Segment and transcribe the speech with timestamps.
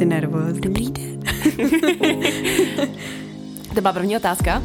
[0.00, 0.60] jsi nervózní?
[0.60, 1.20] Dobrý den.
[3.74, 4.62] to byla první otázka.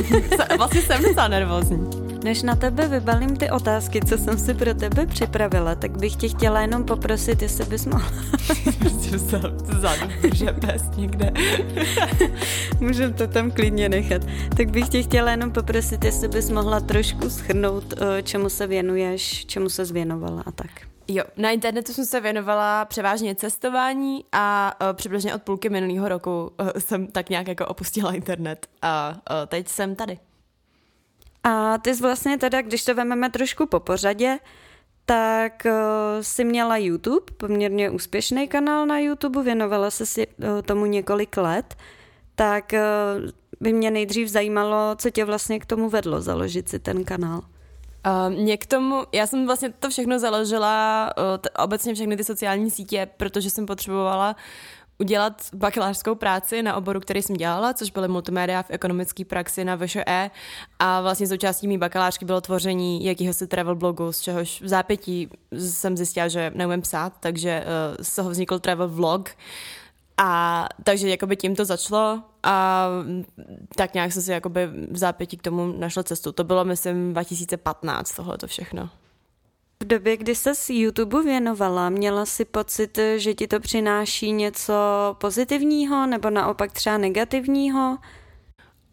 [0.56, 1.78] vlastně jsem docela nervózní.
[2.24, 6.28] Než na tebe vybalím ty otázky, co jsem si pro tebe připravila, tak bych tě
[6.28, 8.12] chtěla jenom poprosit, jestli bys mohla...
[8.78, 9.56] Prostě vzadu
[10.60, 11.32] pes někde.
[12.80, 14.22] Můžeme to tam klidně nechat.
[14.56, 19.46] Tak bych tě chtěla jenom poprosit, jestli bys mohla trošku schrnout, eh, čemu se věnuješ,
[19.46, 20.91] čemu se zvěnovala a tak.
[21.08, 26.52] Jo, na internetu jsem se věnovala převážně cestování a uh, přibližně od půlky minulého roku
[26.60, 30.18] uh, jsem tak nějak jako opustila internet a uh, teď jsem tady.
[31.44, 34.38] A ty jsi vlastně teda, když to vezmeme trošku po pořadě,
[35.04, 35.72] tak uh,
[36.20, 41.74] si měla YouTube, poměrně úspěšný kanál na YouTube, věnovala se si uh, tomu několik let,
[42.34, 47.04] tak uh, by mě nejdřív zajímalo, co tě vlastně k tomu vedlo založit si ten
[47.04, 47.42] kanál.
[48.06, 52.24] Uh, mě k tomu, já jsem vlastně to všechno založila, uh, t- obecně všechny ty
[52.24, 54.36] sociální sítě, protože jsem potřebovala
[54.98, 59.76] udělat bakalářskou práci na oboru, který jsem dělala, což byly multimédia v ekonomické praxi na
[59.76, 60.30] VŠE
[60.78, 65.96] a vlastně součástí mý bakalářky bylo tvoření jakýhosi travel blogu, z čehož v zápětí jsem
[65.96, 69.30] zjistila, že neumím psát, takže uh, z toho vznikl travel vlog,
[70.18, 72.88] a takže jakoby tím to začalo a
[73.76, 76.32] tak nějak jsem si jakoby v zápětí k tomu našla cestu.
[76.32, 78.90] To bylo, myslím, 2015 tohle to všechno.
[79.82, 84.74] V době, kdy se s YouTube věnovala, měla si pocit, že ti to přináší něco
[85.20, 87.98] pozitivního nebo naopak třeba negativního?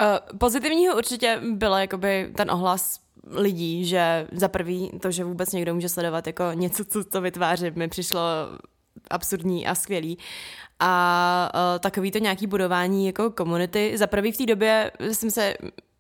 [0.02, 3.00] Uh, pozitivního určitě bylo jakoby ten ohlas
[3.32, 7.72] lidí, že za prvý to, že vůbec někdo může sledovat jako něco, co to vytváří,
[7.76, 8.22] mi přišlo
[9.10, 10.18] absurdní a skvělý.
[10.80, 13.98] A uh, takový to nějaký budování jako komunity.
[13.98, 15.54] Za prvý v té době jsem se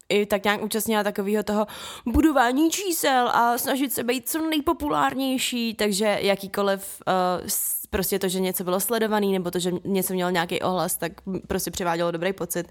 [0.09, 1.67] i tak nějak účastnila takového toho
[2.05, 7.47] budování čísel a snažit se být co nejpopulárnější, takže jakýkoliv uh,
[7.89, 11.11] prostě to, že něco bylo sledovaný nebo to, že něco mělo nějaký ohlas, tak
[11.47, 12.67] prostě přivádělo dobrý pocit.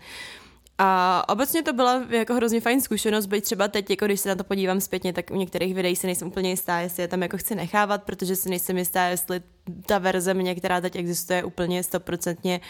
[0.79, 4.35] A obecně to byla jako hrozně fajn zkušenost, byť třeba teď, jako když se na
[4.35, 7.39] to podívám zpětně, tak u některých videí si nejsem úplně jistá, jestli je tam jako
[7.39, 9.41] chci nechávat, protože si nejsem jistá, jestli
[9.87, 12.61] ta verze mě, která teď existuje, úplně stoprocentně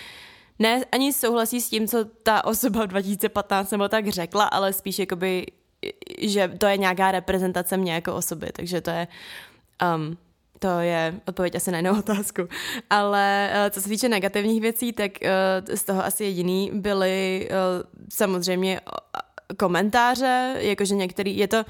[0.58, 4.98] ne ani souhlasí s tím, co ta osoba v 2015 nebo tak řekla, ale spíš
[4.98, 5.46] jakoby,
[6.22, 9.08] že to je nějaká reprezentace mě jako osoby, takže to je
[9.96, 10.18] um,
[10.58, 12.48] to je odpověď asi na jinou otázku.
[12.90, 17.56] Ale uh, co se týče negativních věcí, tak uh, z toho asi jediný byly uh,
[18.08, 18.80] samozřejmě
[19.56, 21.64] komentáře, jakože některý, je to,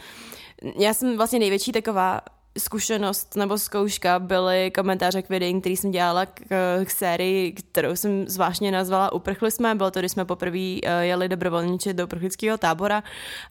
[0.78, 2.20] já jsem vlastně největší taková
[2.58, 6.40] zkušenost nebo zkouška byly komentáře k videím, který jsem dělala k,
[6.84, 9.74] k sérii, kterou jsem zvláštně nazvala Uprchli jsme.
[9.74, 13.02] Bylo to, když jsme poprvé eh, jeli dobrovolničit do uprchlického tábora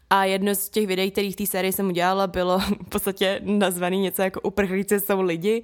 [0.09, 3.99] a jedno z těch videí, který v té sérii jsem udělala, bylo v podstatě nazvaný
[3.99, 5.63] něco jako Uprchlíci jsou lidi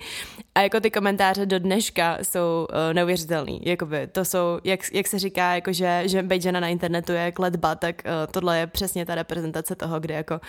[0.55, 3.61] a jako ty komentáře do dneška jsou uh, neuvěřitelný.
[3.63, 7.31] Jakoby, to jsou, jak, jak se říká, jako že, že být žena na internetu je
[7.31, 10.39] kletba, tak uh, tohle je přesně ta reprezentace toho, kde jako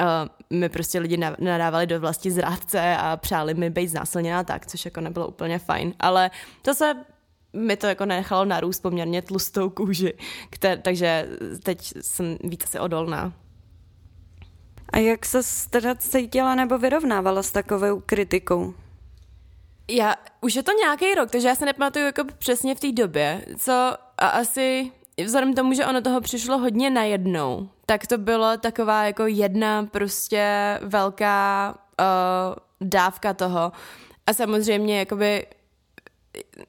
[0.00, 4.84] uh, my prostě lidi nadávali do vlasti zrádce a přáli mi být znásilněná tak, což
[4.84, 5.94] jako nebylo úplně fajn.
[5.98, 6.30] Ale
[6.62, 6.94] to se
[7.52, 10.14] mi to jako nechalo narůst poměrně tlustou kůži,
[10.50, 11.28] které, takže
[11.62, 13.32] teď jsem víc asi odolná.
[14.92, 15.38] A jak se
[15.70, 18.74] teda cítila nebo vyrovnávala s takovou kritikou?
[19.90, 23.44] Já, už je to nějaký rok, takže já se nepamatuju jako přesně v té době,
[23.58, 23.72] co
[24.18, 24.92] a asi
[25.24, 30.78] vzhledem tomu, že ono toho přišlo hodně najednou, tak to bylo taková jako jedna prostě
[30.82, 33.72] velká uh, dávka toho.
[34.26, 35.46] A samozřejmě jakoby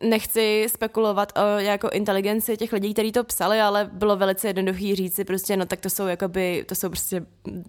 [0.03, 5.23] nechci spekulovat o jako inteligenci těch lidí, kteří to psali, ale bylo velice jednoduchý říci
[5.25, 7.25] prostě, no tak to jsou jakoby, to jsou prostě,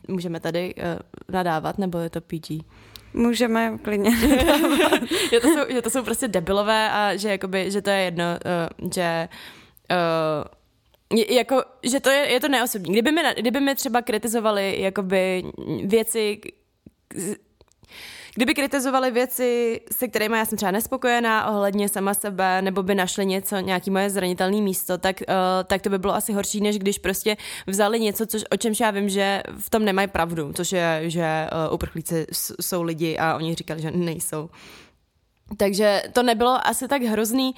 [0.09, 0.83] můžeme tady uh,
[1.29, 2.65] nadávat, nebo je to PG?
[3.15, 4.11] Můžeme klidně
[5.31, 8.25] že, to jsou, že to jsou prostě debilové a že jakoby, že to je jedno,
[8.83, 9.29] uh, že
[9.91, 10.58] uh,
[11.29, 12.93] jako, že to je, je to neosobní.
[12.93, 15.45] Kdyby mi, kdyby mi třeba kritizovali jakoby
[15.85, 16.41] věci,
[18.39, 23.27] Kdyby kritizovali věci, se kterými já jsem třeba nespokojená ohledně sama sebe, nebo by našli
[23.27, 25.35] něco, nějaký moje zranitelné místo, tak, uh,
[25.65, 28.91] tak to by bylo asi horší, než když prostě vzali něco, což, o čemž já
[28.91, 32.27] vím, že v tom nemají pravdu, což je, že uh, uprchlíci
[32.61, 34.51] jsou lidi a oni říkali, že nejsou.
[35.57, 37.55] Takže to nebylo asi tak hrozný.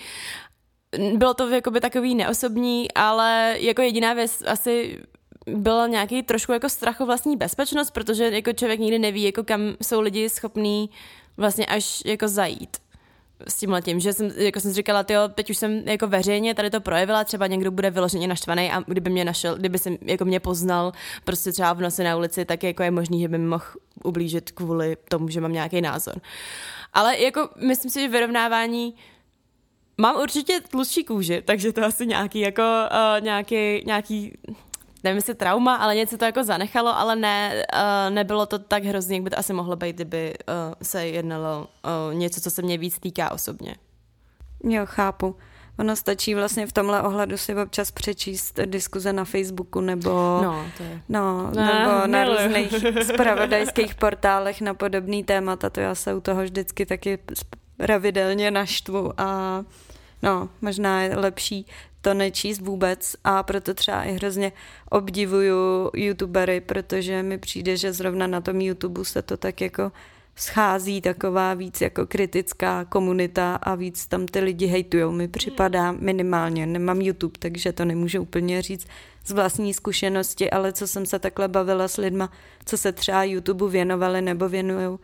[1.14, 4.98] Bylo to jakoby takový neosobní, ale jako jediná věc asi
[5.46, 9.60] byl nějaký trošku jako strach o vlastní bezpečnost, protože jako člověk nikdy neví, jako kam
[9.82, 10.90] jsou lidi schopní
[11.36, 12.76] vlastně až jako zajít
[13.48, 16.70] s tím letím, že jsem, jako jsem říkala, tyjo, teď už jsem jako veřejně tady
[16.70, 20.40] to projevila, třeba někdo bude vyloženě naštvaný a kdyby mě našel, kdyby jsem jako mě
[20.40, 20.92] poznal
[21.24, 23.64] prostě třeba v noci na ulici, tak jako je možný, že by mi mohl
[24.04, 26.14] ublížit kvůli tomu, že mám nějaký názor.
[26.92, 28.94] Ale jako myslím si, že vyrovnávání
[30.00, 34.38] Mám určitě tlustší kůži, takže to asi nějaký jako uh, nějaký, nějaký
[35.04, 39.16] nevím jestli trauma, ale něco to jako zanechalo, ale ne, uh, nebylo to tak hrozně,
[39.16, 41.68] jak by to asi mohlo být, kdyby uh, se jednalo
[42.08, 43.74] uh, něco, co se mě víc týká osobně.
[44.64, 45.36] Jo, chápu.
[45.78, 50.10] Ono stačí vlastně v tomhle ohledu si občas přečíst diskuze na Facebooku nebo,
[50.42, 51.00] no, to je.
[51.08, 55.70] no, ne, nebo na různých spravodajských portálech na podobný témata.
[55.70, 57.18] To já se u toho vždycky taky
[57.76, 59.62] pravidelně naštvu a
[60.22, 61.66] no, možná je lepší
[62.00, 64.52] to nečíst vůbec a proto třeba i hrozně
[64.90, 69.92] obdivuju youtubery, protože mi přijde, že zrovna na tom YouTube se to tak jako
[70.36, 75.12] schází taková víc jako kritická komunita a víc tam ty lidi hejtujou.
[75.12, 78.86] Mi připadá minimálně, nemám YouTube, takže to nemůžu úplně říct
[79.26, 82.30] z vlastní zkušenosti, ale co jsem se takhle bavila s lidma,
[82.64, 84.98] co se třeba YouTube věnovali nebo věnují,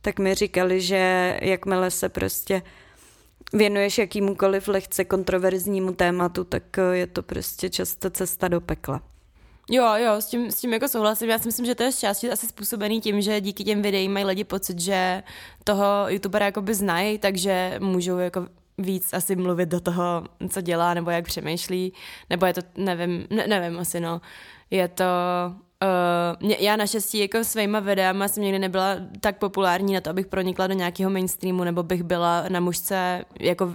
[0.00, 2.62] tak mi říkali, že jakmile se prostě
[3.52, 6.62] věnuješ jakýmukoliv lehce kontroverznímu tématu, tak
[6.92, 9.02] je to prostě často cesta do pekla.
[9.70, 11.30] Jo, jo, s tím, s tím jako souhlasím.
[11.30, 14.12] Já si myslím, že to je z části asi způsobený tím, že díky těm videím
[14.12, 15.22] mají lidi pocit, že
[15.64, 18.46] toho youtubera jakoby znají, takže můžou jako
[18.78, 21.92] víc asi mluvit do toho, co dělá, nebo jak přemýšlí,
[22.30, 24.20] nebo je to, nevím, ne, nevím asi, no.
[24.70, 25.04] Je to,
[25.82, 30.66] Uh, já naštěstí jako svýma videama jsem někdy nebyla tak populární na to, abych pronikla
[30.66, 33.74] do nějakého mainstreamu, nebo bych byla na mužce jako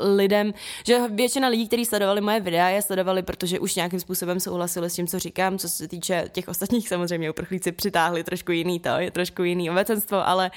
[0.00, 0.54] lidem,
[0.86, 4.94] že většina lidí, kteří sledovali moje videa, je sledovali, protože už nějakým způsobem souhlasili s
[4.94, 9.10] tím, co říkám, co se týče těch ostatních, samozřejmě uprchlíci přitáhli trošku jiný to, je
[9.10, 10.50] trošku jiný obecenstvo, ale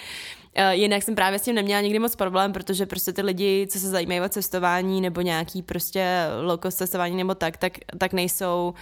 [0.58, 3.80] uh, jinak jsem právě s tím neměla nikdy moc problém, protože prostě ty lidi, co
[3.80, 8.74] se zajímají o cestování nebo nějaký prostě low cost cestování nebo tak, tak, tak nejsou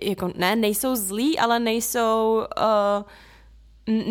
[0.00, 3.04] jako ne, nejsou zlí, ale nejsou uh,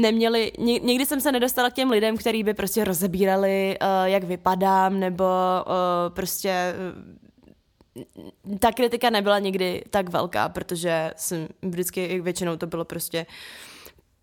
[0.01, 4.23] neměli, ně, někdy jsem se nedostala k těm lidem, kteří by prostě rozebírali, uh, jak
[4.23, 12.57] vypadám, nebo uh, prostě uh, ta kritika nebyla nikdy tak velká, protože jsem vždycky, většinou
[12.57, 13.25] to bylo prostě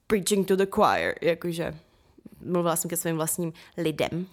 [0.06, 1.74] preaching to the choir, jakože
[2.44, 4.26] mluvila jsem ke svým vlastním lidem.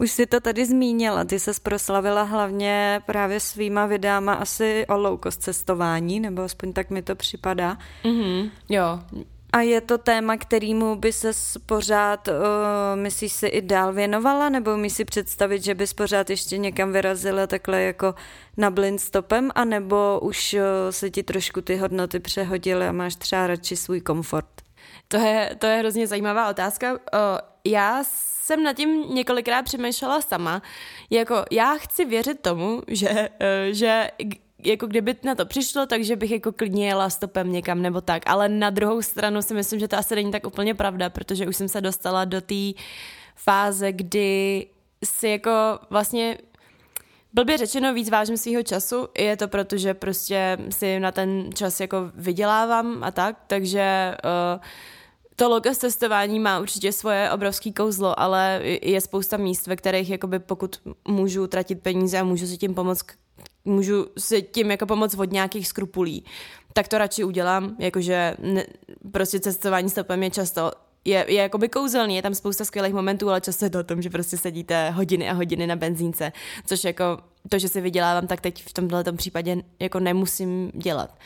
[0.00, 5.18] Už si to tady zmínila, ty se proslavila hlavně právě svýma videama asi o low
[5.22, 7.78] cost cestování, nebo aspoň tak mi to připadá.
[8.04, 9.00] Mm-hmm, jo,
[9.52, 11.32] a je to téma, kterýmu by se
[11.66, 12.34] pořád, uh,
[12.94, 17.46] myslíš si, i dál věnovala, nebo mi si představit, že bys pořád ještě někam vyrazila
[17.46, 18.14] takhle jako
[18.56, 20.60] na blind stopem, anebo už uh,
[20.90, 24.46] se ti trošku ty hodnoty přehodily a máš třeba radši svůj komfort?
[25.08, 26.98] To je, to je hrozně zajímavá otázka.
[27.64, 30.62] Já jsem nad tím několikrát přemýšlela sama.
[31.10, 34.10] Jako já chci věřit tomu, že, uh, že
[34.64, 38.48] jako kdyby na to přišlo, takže bych jako klidně jela stopem někam nebo tak, ale
[38.48, 41.68] na druhou stranu si myslím, že to asi není tak úplně pravda, protože už jsem
[41.68, 42.72] se dostala do té
[43.36, 44.66] fáze, kdy
[45.04, 45.50] si jako
[45.90, 46.38] vlastně
[47.32, 49.08] blbě řečeno víc vážím svého času.
[49.18, 54.60] Je to proto, že prostě si na ten čas jako vydělávám a tak, takže uh,
[55.40, 60.38] to logo cestování má určitě svoje obrovský kouzlo, ale je spousta míst, ve kterých jakoby
[60.38, 63.06] pokud můžu tratit peníze a můžu si tím pomoct
[63.64, 66.24] můžu si tím jako pomoct od nějakých skrupulí,
[66.72, 68.64] tak to radši udělám, jakože ne,
[69.12, 70.72] prostě cestování stopem je často
[71.04, 74.02] je, je jakoby kouzelný, je tam spousta skvělých momentů, ale často je to o tom,
[74.02, 76.32] že prostě sedíte hodiny a hodiny na benzínce,
[76.66, 77.18] což jako
[77.48, 81.18] to, že si vydělávám, tak teď v tomhle případě jako nemusím dělat.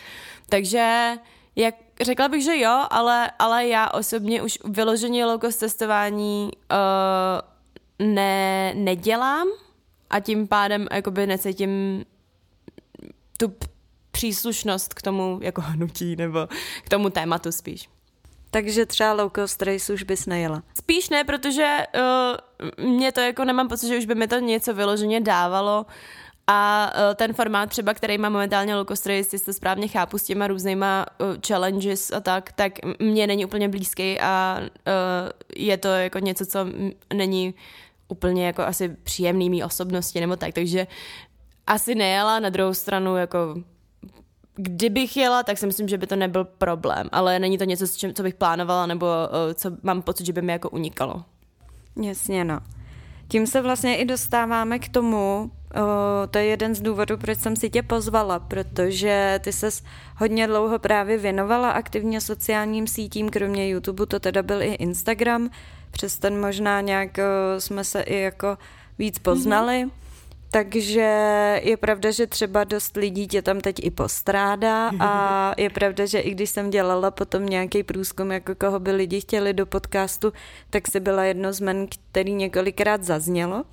[0.48, 1.12] Takže
[1.56, 8.74] jak řekla bych, že jo, ale, ale já osobně už vyloženě low cestování uh, ne,
[8.74, 9.48] nedělám
[10.10, 12.04] a tím pádem jakoby necítím
[13.38, 13.54] tu
[14.10, 16.48] příslušnost k tomu jako hnutí nebo
[16.84, 17.88] k tomu tématu spíš.
[18.50, 20.62] Takže třeba low cost race už bys nejela?
[20.78, 21.78] Spíš ne, protože
[22.78, 25.86] uh, mě to jako nemám pocit, že už by mi to něco vyloženě dávalo
[26.46, 30.46] a uh, ten formát třeba, který má momentálně race, jestli to správně chápu, s těma
[30.46, 34.68] různýma uh, challenges a tak, tak mě není úplně blízký a uh,
[35.56, 36.58] je to jako něco, co
[37.14, 37.54] není
[38.08, 40.86] úplně jako asi příjemný mý osobnosti nebo tak, takže
[41.66, 43.38] asi nejela, na druhou stranu jako
[44.54, 48.22] kdybych jela, tak si myslím, že by to nebyl problém, ale není to něco, co
[48.22, 49.06] bych plánovala nebo
[49.54, 51.24] co mám pocit, že by mi jako unikalo.
[52.02, 52.60] Jasně, no.
[53.28, 55.50] Tím se vlastně i dostáváme k tomu,
[56.30, 59.82] to je jeden z důvodů, proč jsem si tě pozvala, protože ty ses
[60.16, 65.50] hodně dlouho právě věnovala aktivně sociálním sítím, kromě YouTube to teda byl i Instagram,
[65.90, 67.18] přes ten možná nějak
[67.58, 68.58] jsme se i jako
[68.98, 69.84] víc poznali.
[69.84, 70.04] Mm-hmm.
[70.50, 76.06] Takže je pravda, že třeba dost lidí tě tam teď i postrádá a je pravda,
[76.06, 80.32] že i když jsem dělala potom nějaký průzkum, jako koho by lidi chtěli do podcastu,
[80.70, 83.64] tak si byla jedno z men, který několikrát zaznělo.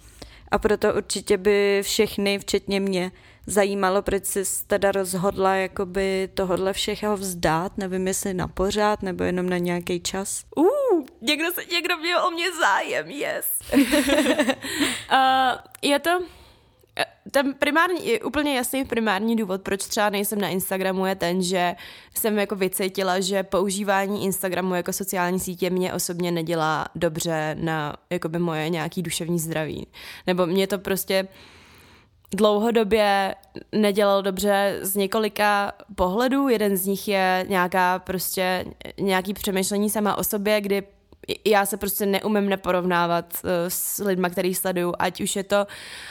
[0.52, 3.12] A proto určitě by všechny, včetně mě,
[3.48, 9.50] zajímalo, proč jsi teda rozhodla jakoby tohodle všeho vzdát, nevím jestli na pořád nebo jenom
[9.50, 10.44] na nějaký čas.
[10.56, 13.60] Uh, někdo, se, někdo měl o mě zájem, yes.
[13.74, 13.82] uh,
[15.82, 16.20] je to,
[17.00, 21.76] eh, ten primární, úplně jasný primární důvod, proč třeba nejsem na Instagramu, je ten, že
[22.18, 28.40] jsem jako vycítila, že používání Instagramu jako sociální sítě mě osobně nedělá dobře na jakoby
[28.40, 29.88] moje nějaký duševní zdraví.
[30.28, 31.28] Nebo mě to prostě
[32.34, 33.36] dlouhodobě
[33.72, 36.50] nedělal dobře z několika pohledů.
[36.50, 38.66] Jeden z nich je nějaká prostě
[39.00, 40.84] nějaký přemýšlení sama o sobě, kdy
[41.46, 45.68] já se prostě neumím neporovnávat uh, s lidmi, který sleduju, ať už je to,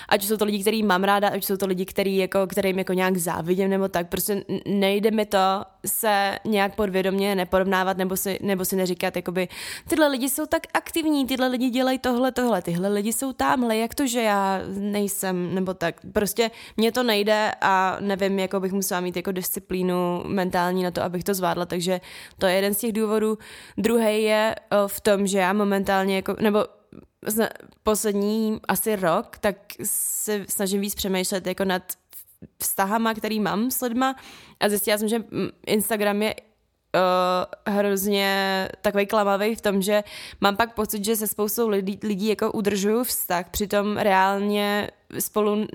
[0.08, 2.92] ať jsou to lidi, který mám ráda, ať jsou to lidi, který jako, kterým jako
[2.92, 8.64] nějak závidím nebo tak, prostě nejde mi to se nějak podvědomě neporovnávat nebo si, nebo
[8.64, 9.48] si neříkat, jakoby,
[9.88, 13.94] tyhle lidi jsou tak aktivní, tyhle lidi dělají tohle, tohle, tyhle lidi jsou tamhle, jak
[13.94, 15.94] to, že já nejsem, nebo tak.
[16.12, 21.02] Prostě mně to nejde a nevím, jako bych musela mít jako disciplínu mentální na to,
[21.02, 22.00] abych to zvládla, takže
[22.38, 23.38] to je jeden z těch důvodů.
[23.78, 24.54] Druhý je
[24.86, 26.64] v tom, že já momentálně jako, nebo
[27.82, 31.82] poslední asi rok, tak se snažím víc přemýšlet jako nad
[32.58, 34.16] vztahama, který mám s lidma.
[34.60, 35.24] A zjistila jsem, že
[35.66, 40.04] Instagram je uh, hrozně takový klamavý v tom, že
[40.40, 45.66] mám pak pocit, že se spoustou lidí, lidí jako udržuju vztah, přitom reálně spolu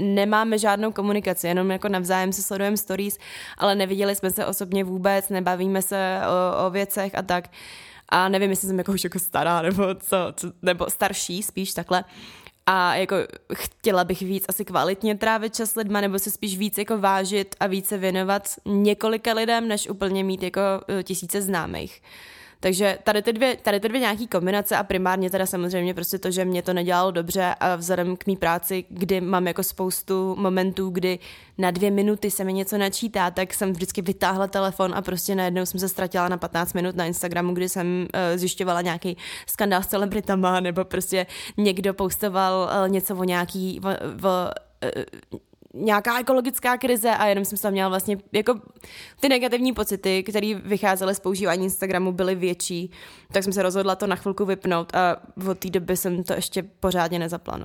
[0.00, 3.18] nemáme žádnou komunikaci, jenom jako navzájem se sledujeme stories,
[3.58, 7.48] ale neviděli jsme se osobně vůbec, nebavíme se o, o věcech a tak.
[8.08, 12.04] A nevím, jestli jsem jako už jako stará, nebo co, co nebo starší spíš takhle
[12.66, 13.16] a jako
[13.54, 17.56] chtěla bych víc asi kvalitně trávit čas s lidma, nebo se spíš víc jako vážit
[17.60, 22.02] a více věnovat několika lidem, než úplně mít jako e, tisíce známých.
[22.60, 26.30] Takže tady ty dvě, tady ty dvě nějaký kombinace a primárně teda samozřejmě prostě to,
[26.30, 30.90] že mě to nedělalo dobře a vzhledem k mý práci, kdy mám jako spoustu momentů,
[30.90, 31.18] kdy
[31.58, 35.66] na dvě minuty se mi něco načítá, tak jsem vždycky vytáhla telefon a prostě najednou
[35.66, 39.86] jsem se ztratila na 15 minut na Instagramu, kdy jsem uh, zjišťovala nějaký skandál s
[39.86, 45.38] celebritama nebo prostě někdo postoval uh, něco o nějaký o, uh,
[45.74, 48.60] nějaká ekologická krize a jenom jsem se měla vlastně, jako
[49.20, 52.90] ty negativní pocity, které vycházely z používání Instagramu, byly větší,
[53.32, 55.16] tak jsem se rozhodla to na chvilku vypnout a
[55.50, 57.60] od té doby jsem to ještě pořádně nezapla.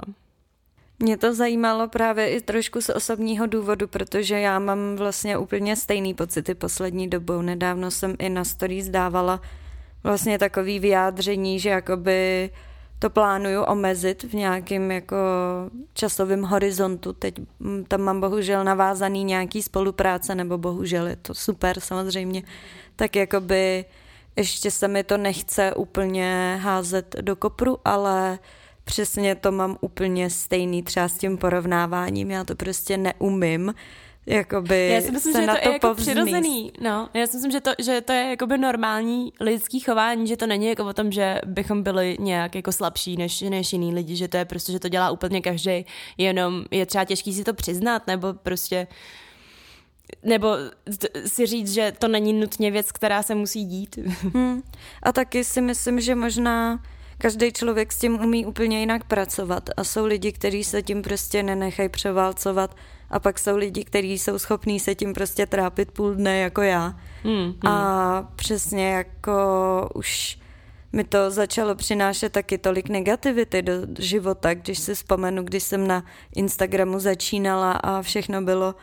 [1.00, 6.14] Mě to zajímalo právě i trošku z osobního důvodu, protože já mám vlastně úplně stejný
[6.14, 7.42] pocity poslední dobou.
[7.42, 9.42] Nedávno jsem i na stories dávala
[10.04, 12.71] vlastně takový vyjádření, že jakoby uh,
[13.02, 15.18] to plánuju omezit v nějakém jako
[15.94, 17.14] časovém horizontu.
[17.14, 17.36] Teď
[17.88, 22.44] tam mám bohužel navázaný nějaký spolupráce, nebo bohužel je to super samozřejmě,
[22.96, 23.86] tak jakoby
[24.36, 28.40] ještě se mi to nechce úplně házet do kopru, ale
[28.84, 33.74] přesně to mám úplně stejný třeba s tím porovnáváním, já to prostě neumím
[34.26, 36.72] jakoby já si myslím, se že na to, to je jako přirozený.
[36.82, 40.48] No, já si myslím, že to, že to je jakoby normální lidský chování, že to
[40.48, 44.28] není jako o tom, že bychom byli nějak jako slabší než, než jiný lidi, že
[44.28, 45.86] to je prostě, že to dělá úplně každý,
[46.18, 48.88] jenom je třeba těžký si to přiznat, nebo prostě
[50.24, 50.48] nebo
[51.26, 54.00] si říct, že to není nutně věc, která se musí dít.
[54.34, 54.62] Hmm.
[55.04, 56.84] A taky si myslím, že možná
[57.18, 61.44] každý člověk s tím umí úplně jinak pracovat a jsou lidi, kteří se tím prostě
[61.44, 62.76] nenechají převálcovat
[63.12, 67.00] a pak jsou lidi, kteří jsou schopní se tím prostě trápit půl dne jako já.
[67.24, 67.68] Hmm, hmm.
[67.68, 69.34] A přesně jako
[69.96, 70.38] už
[70.94, 76.04] mi to začalo přinášet taky tolik negativity do života, když si vzpomenu, když jsem na
[76.36, 78.76] Instagramu začínala a všechno bylo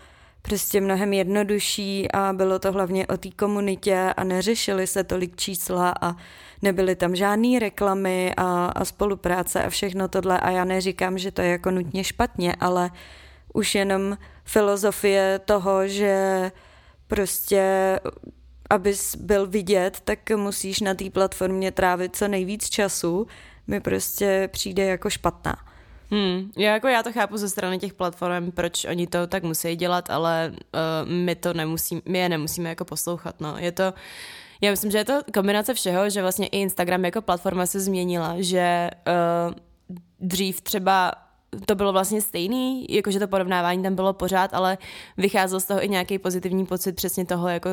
[0.43, 5.95] prostě mnohem jednodušší a bylo to hlavně o té komunitě a neřešily se tolik čísla
[6.01, 6.17] a
[6.63, 11.43] nebyly tam žádné reklamy a, a spolupráce a všechno tohle a já neříkám, že to
[11.43, 12.91] je jako nutně špatně, ale
[13.55, 16.51] už jenom filozofie toho, že
[17.07, 17.63] prostě
[18.71, 23.27] abys byl vidět, tak musíš na té platformě trávit co nejvíc času,
[23.67, 25.57] mi prostě přijde jako špatná.
[26.11, 29.77] Hmm, já, jako já to chápu ze strany těch platform, proč oni to tak musí
[29.77, 33.59] dělat, ale uh, my to nemusíme, my je nemusíme jako poslouchat, no.
[33.59, 33.95] Je to,
[34.61, 38.35] já myslím, že je to kombinace všeho, že vlastně i Instagram jako platforma se změnila,
[38.39, 38.91] že
[39.49, 39.55] uh,
[40.21, 41.13] dřív třeba
[41.67, 44.79] to bylo vlastně stejný, jakože to porovnávání tam bylo pořád, ale
[45.17, 47.71] vycházel z toho i nějaký pozitivní pocit přesně toho jako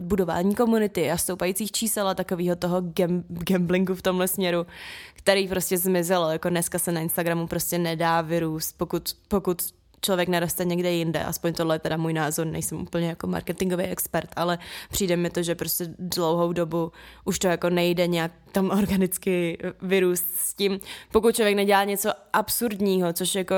[0.00, 4.66] budování komunity a stoupajících čísel a takového toho gam, gamblingu v tomhle směru,
[5.14, 9.62] který prostě zmizel, jako dneska se na Instagramu prostě nedá vyrůst, pokud, pokud
[10.04, 11.24] člověk neroste někde jinde.
[11.24, 14.58] Aspoň tohle je teda můj názor, nejsem úplně jako marketingový expert, ale
[14.90, 16.92] přijde mi to, že prostě dlouhou dobu
[17.24, 20.78] už to jako nejde nějak tam organicky vyrůst s tím.
[21.12, 23.54] Pokud člověk nedělá něco absurdního, což jako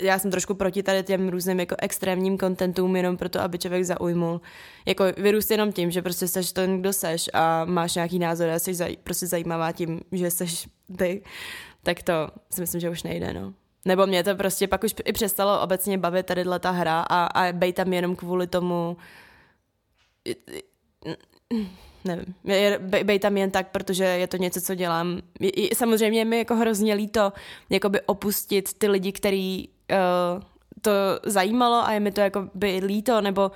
[0.00, 4.40] já jsem trošku proti tady těm různým jako extrémním kontentům jenom proto, aby člověk zaujmul.
[4.86, 8.58] Jako vyrůst jenom tím, že prostě seš ten, kdo seš a máš nějaký názor a
[8.58, 11.22] jsi zaj, prostě zajímavá tím, že seš ty,
[11.82, 12.12] tak to
[12.50, 13.54] si myslím, že už nejde, no.
[13.84, 17.52] Nebo mě to prostě pak už i přestalo obecně bavit tady ta hra a, a
[17.52, 18.96] bej tam jenom kvůli tomu
[22.04, 22.34] nevím,
[23.04, 25.20] bej tam jen tak, protože je to něco, co dělám.
[25.74, 27.32] Samozřejmě mi jako hrozně líto
[27.70, 30.42] jakoby opustit ty lidi, který uh,
[30.80, 30.90] to
[31.26, 33.50] zajímalo a je mi to jako by líto, nebo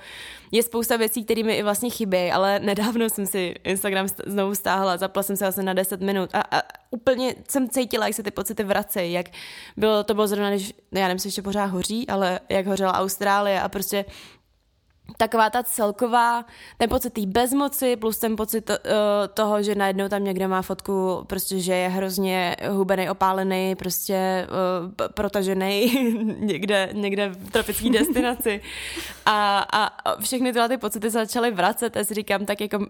[0.51, 4.97] je spousta věcí, které mi i vlastně chybí, ale nedávno jsem si Instagram znovu stáhla,
[4.97, 8.31] zapla jsem se asi na 10 minut a, a úplně jsem cítila, jak se ty
[8.31, 9.25] pocity vracejí, jak
[9.77, 13.61] bylo, to bylo zrovna, když, já nevím, jestli ještě pořád hoří, ale jak hořela Austrálie
[13.61, 14.05] a prostě
[15.17, 16.45] taková ta celková,
[16.77, 18.75] ten pocit té bezmoci plus ten pocit uh,
[19.33, 25.07] toho, že najednou tam někde má fotku, prostě, že je hrozně hubený, opálený, prostě uh,
[25.07, 25.91] protažený
[26.39, 28.61] někde, někde v tropické destinaci.
[29.25, 32.85] A, a všechny tyhle ty pocity začaly vracet a si říkám, tak jako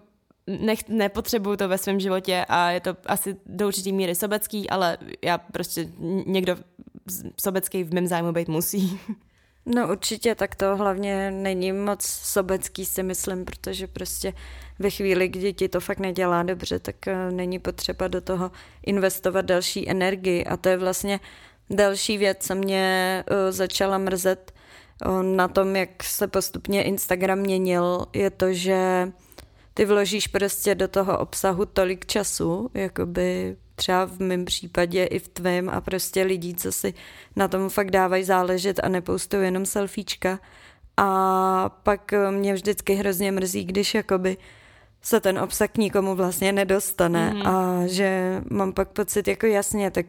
[0.46, 4.98] nech, nepotřebuju to ve svém životě a je to asi do určitý míry sobecký, ale
[5.22, 5.88] já prostě
[6.26, 6.56] někdo
[7.40, 9.00] sobecký v mém zájmu být musí.
[9.66, 14.32] No určitě, tak to hlavně není moc sobecký si myslím, protože prostě
[14.78, 18.50] ve chvíli, kdy ti to fakt nedělá dobře, tak eh, není potřeba do toho
[18.86, 20.44] investovat další energii.
[20.44, 21.20] A to je vlastně
[21.70, 24.52] další věc, co mě uh, začala mrzet
[25.06, 29.12] uh, na tom, jak se postupně Instagram měnil, je to, že
[29.74, 35.28] ty vložíš prostě do toho obsahu tolik času, jakoby třeba v mém případě i v
[35.28, 36.94] tvém a prostě lidí, co si
[37.36, 40.38] na tom fakt dávají záležet a nepoustují jenom selfiečka.
[40.96, 44.36] A pak mě vždycky hrozně mrzí, když jakoby
[45.02, 47.48] se ten obsah nikomu vlastně nedostane mm-hmm.
[47.48, 50.06] a že mám pak pocit jako jasně, tak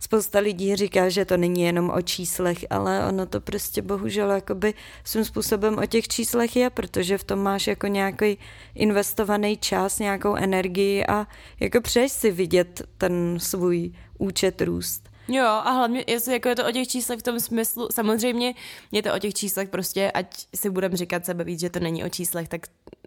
[0.00, 4.74] spousta lidí říká, že to není jenom o číslech, ale ono to prostě bohužel jakoby
[5.04, 8.38] svým způsobem o těch číslech je, protože v tom máš jako nějaký
[8.74, 11.26] investovaný čas, nějakou energii a
[11.60, 15.10] jako přeješ si vidět ten svůj účet růst.
[15.28, 18.54] Jo, a hlavně jestli jako je to o těch číslech v tom smyslu, samozřejmě
[18.92, 22.04] je to o těch číslech prostě, ať si budeme říkat sebe víc, že to není
[22.04, 22.66] o číslech, tak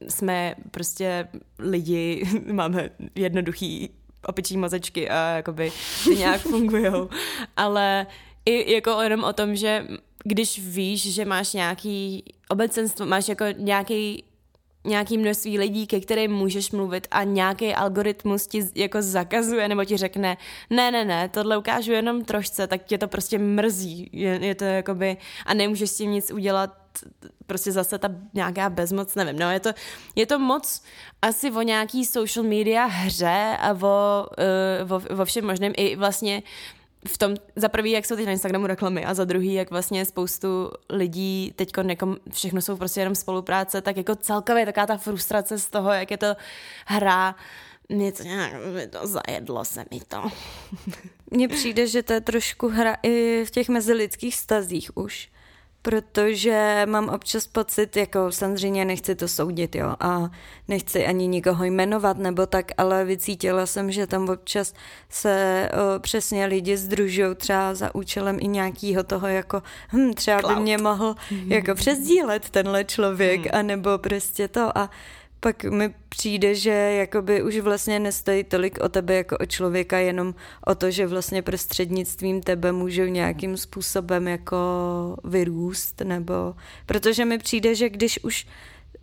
[0.09, 1.27] jsme prostě
[1.59, 3.89] lidi, máme jednoduchý
[4.25, 5.71] opičí mozečky a jakoby
[6.03, 7.09] ty nějak fungujou.
[7.57, 8.07] Ale
[8.45, 9.87] i jako jenom o tom, že
[10.23, 14.23] když víš, že máš nějaký obecenstvo, máš jako nějaký
[14.85, 19.97] nějaký množství lidí, ke kterým můžeš mluvit a nějaký algoritmus ti jako zakazuje nebo ti
[19.97, 20.37] řekne,
[20.69, 24.09] ne, ne, ne, tohle ukážu jenom trošce, tak tě to prostě mrzí.
[24.13, 26.82] Je, je to jakoby, a nemůžeš s tím nic udělat,
[27.45, 29.69] prostě zase ta nějaká bezmoc, nevím, no je to,
[30.15, 30.83] je to moc
[31.21, 34.25] asi o nějaký social media hře a o,
[34.87, 36.43] uh, o, o všem možném i vlastně
[37.07, 40.05] v tom, za prvý, jak jsou teď na Instagramu reklamy a za druhý, jak vlastně
[40.05, 45.59] spoustu lidí teď nekom, všechno jsou prostě jenom spolupráce, tak jako celkově taková ta frustrace
[45.59, 46.35] z toho, jak je to
[46.85, 47.35] hra,
[47.89, 48.53] mě to nějak,
[48.89, 50.31] to zajedlo se mi to.
[51.31, 55.32] Mně přijde, že to je trošku hra i v těch mezilidských stazích už
[55.83, 60.29] protože mám občas pocit, jako samozřejmě nechci to soudit, jo, a
[60.67, 64.73] nechci ani nikoho jmenovat nebo tak, ale vycítila jsem, že tam občas
[65.09, 70.55] se o, přesně lidi združují třeba za účelem i nějakého toho, jako hm, třeba Cloud.
[70.55, 71.15] by mě mohl
[71.47, 73.59] jako přesdílet tenhle člověk, hmm.
[73.59, 74.89] anebo prostě to a
[75.43, 80.35] pak mi přijde, že jakoby už vlastně nestojí tolik o tebe jako o člověka, jenom
[80.67, 84.57] o to, že vlastně prostřednictvím tebe můžou nějakým způsobem jako
[85.23, 88.47] vyrůst, nebo protože mi přijde, že když už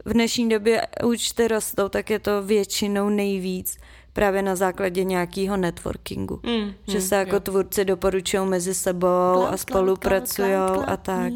[0.05, 3.79] v dnešní době účty rostou, tak je to většinou nejvíc
[4.13, 6.41] právě na základě nějakého networkingu.
[6.43, 7.41] Mm, že mm, se jako jo.
[7.41, 10.55] tvůrci doporučují mezi sebou cloud, a spolupracují
[10.87, 11.33] a tak.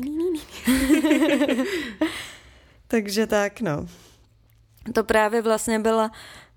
[2.88, 3.86] Takže tak, no.
[4.92, 6.10] To právě vlastně byla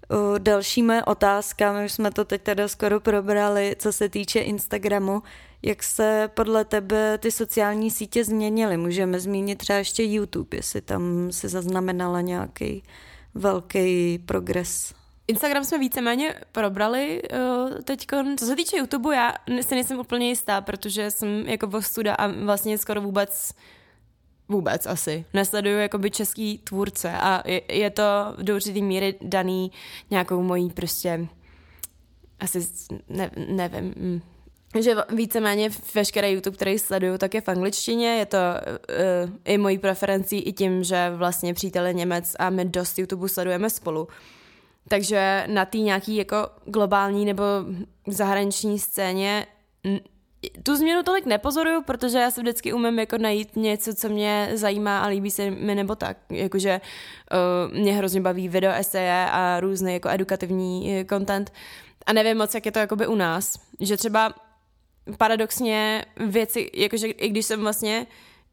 [0.10, 4.40] uh, další moje otázka, my už jsme to teď teda skoro probrali, co se týče
[4.40, 5.24] Instagramu.
[5.62, 8.78] Jak se podle tebe ty sociální sítě změnily?
[8.78, 12.84] Můžeme zmínit třeba ještě YouTube, jestli tam si zaznamenala nějaký
[13.36, 14.94] velký progres.
[15.28, 18.08] Instagram jsme víceméně probrali uh, teď.
[18.40, 22.78] Co se týče YouTube, já si nejsem úplně jistá, protože jsem jako vostuda a vlastně
[22.78, 23.54] skoro vůbec
[24.50, 25.26] vůbec asi.
[25.34, 28.04] Nesleduju jakoby český tvůrce a je, je to
[28.42, 29.72] do určitý míry daný
[30.10, 31.28] nějakou mojí prostě
[32.40, 32.68] asi,
[33.10, 34.22] ne, nevím, mm,
[34.80, 38.08] že víceméně veškerý YouTube, který sleduju, tak je v angličtině.
[38.08, 42.66] Je to uh, i mojí preferencí i tím, že vlastně přítel je Němec a my
[42.66, 44.08] dost YouTube sledujeme spolu.
[44.88, 47.44] Takže na té nějaký jako globální nebo
[48.08, 49.46] zahraniční scéně
[50.64, 55.00] tu změnu tolik nepozoruju, protože já se vždycky umím jako najít něco, co mě zajímá
[55.00, 56.18] a líbí se mi nebo tak.
[56.30, 56.82] Jakože
[57.72, 61.54] uh, mě hrozně baví video eseje a různý jako edukativní content.
[62.06, 63.60] A nevím moc, jak je to jakoby u nás.
[63.80, 64.34] Že třeba
[65.18, 68.08] paradoxně věci, jakože i když jsem vlastně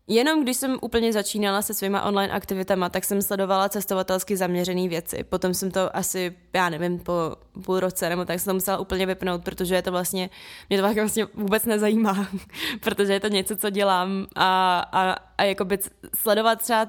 [0.07, 5.25] Jenom když jsem úplně začínala se svýma online aktivitama, tak jsem sledovala cestovatelsky zaměřené věci.
[5.25, 7.13] Potom jsem to asi, já nevím, po
[7.65, 10.31] půl roce nebo tak jsem to musela úplně vypnout, protože je to vlastně,
[10.69, 12.29] mě to vlastně vůbec nezajímá,
[12.81, 15.79] protože je to něco, co dělám a, a, a jakoby
[16.15, 16.87] sledovat třeba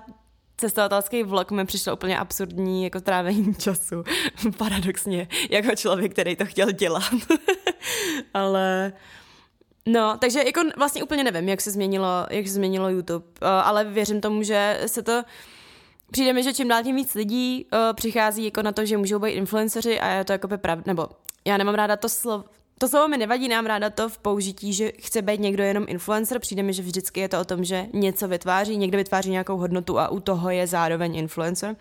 [0.57, 4.03] cestovatelský vlog mi přišlo úplně absurdní jako trávení času.
[4.57, 7.03] Paradoxně, jako člověk, který to chtěl dělat.
[8.33, 8.93] Ale
[9.85, 13.83] No, takže jako vlastně úplně nevím, jak se změnilo, jak se změnilo YouTube, uh, ale
[13.83, 15.23] věřím tomu, že se to
[16.11, 19.19] Přijde mi, že čím dál tím víc lidí uh, přichází jako na to, že můžou
[19.19, 21.07] být influenceři a je to jako pravda, nebo
[21.45, 22.43] já nemám ráda to slovo,
[22.77, 26.39] to slovo mi nevadí, nám ráda to v použití, že chce být někdo jenom influencer.
[26.39, 29.99] Přijde mi, že vždycky je to o tom, že něco vytváří, někdo vytváří nějakou hodnotu
[29.99, 31.75] a u toho je zároveň influencer.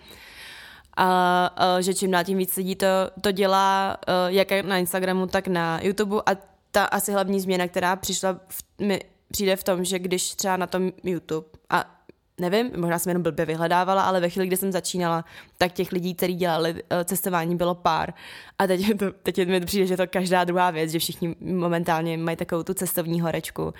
[0.97, 2.87] A, a že čím dál tím víc lidí to,
[3.21, 7.97] to dělá, uh, jak na Instagramu, tak na YouTube a ta asi hlavní změna, která
[7.97, 12.05] přišla, v, mi přijde v tom, že když třeba na tom YouTube a
[12.41, 15.25] nevím, možná jsem jenom blbě vyhledávala, ale ve chvíli, kdy jsem začínala,
[15.59, 18.15] tak těch lidí, kteří dělali eh, cestování, bylo pár.
[18.59, 22.37] A teď, to, teď mi přijde, že to každá druhá věc, že všichni momentálně mají
[22.37, 23.75] takovou tu cestovní horečku,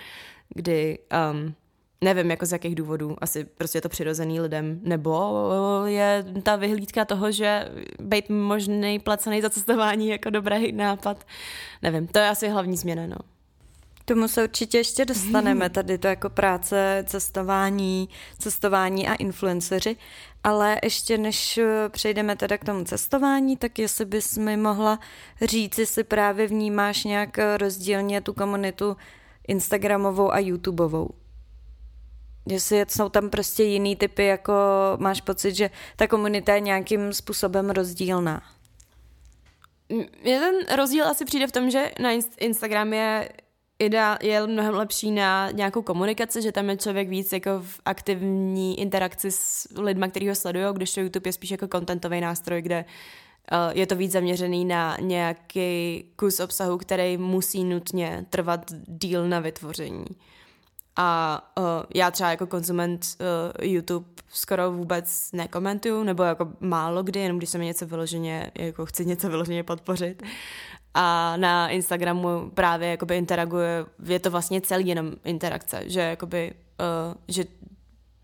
[0.49, 0.99] kdy
[1.31, 1.55] um,
[2.05, 5.43] nevím, jako z jakých důvodů, asi prostě je to přirozený lidem, nebo
[5.85, 11.25] je ta vyhlídka toho, že být možný placený za cestování jako dobrý nápad.
[11.81, 13.15] Nevím, to je asi hlavní změna, no.
[14.05, 19.95] Tomu se určitě ještě dostaneme, tady to jako práce, cestování, cestování a influenceři,
[20.43, 24.99] ale ještě než přejdeme teda k tomu cestování, tak jestli bys mi mohla
[25.41, 28.97] říct, jestli právě vnímáš nějak rozdílně tu komunitu
[29.47, 31.09] Instagramovou a YouTubeovou.
[32.47, 34.53] Jestli jsou tam prostě jiný typy, jako
[34.97, 38.41] máš pocit, že ta komunita je nějakým způsobem rozdílná?
[40.23, 43.29] Je ten rozdíl asi přijde v tom, že na Instagram je
[43.79, 48.79] ideál, je mnohem lepší na nějakou komunikaci, že tam je člověk víc jako v aktivní
[48.79, 52.85] interakci s lidmi, který ho sledují, když to YouTube je spíš jako kontentový nástroj, kde
[52.85, 59.39] uh, je to víc zaměřený na nějaký kus obsahu, který musí nutně trvat díl na
[59.39, 60.05] vytvoření.
[60.95, 67.19] A uh, já třeba jako konzument uh, YouTube skoro vůbec nekomentuju, nebo jako málo kdy,
[67.19, 70.23] jenom když se mi něco vyloženě, jako chci něco vyloženě podpořit.
[70.93, 77.13] A na Instagramu právě jakoby interaguje, je to vlastně celý jenom interakce, že jakoby, uh,
[77.27, 77.45] že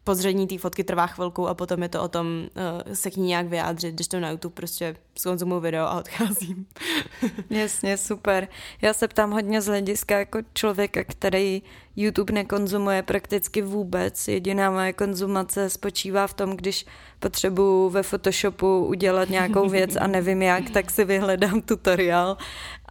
[0.04, 3.28] pozření té fotky trvá chvilku a potom je to o tom uh, se k ní
[3.28, 6.66] nějak vyjádřit, když to na YouTube prostě skonzumuju video a odcházím.
[7.50, 8.48] Jasně, super.
[8.82, 11.62] Já se ptám hodně z hlediska jako člověka, který
[11.96, 14.28] YouTube nekonzumuje prakticky vůbec.
[14.28, 16.86] Jediná moje konzumace spočívá v tom, když
[17.20, 22.38] potřebuju ve Photoshopu udělat nějakou věc a nevím jak, tak si vyhledám tutoriál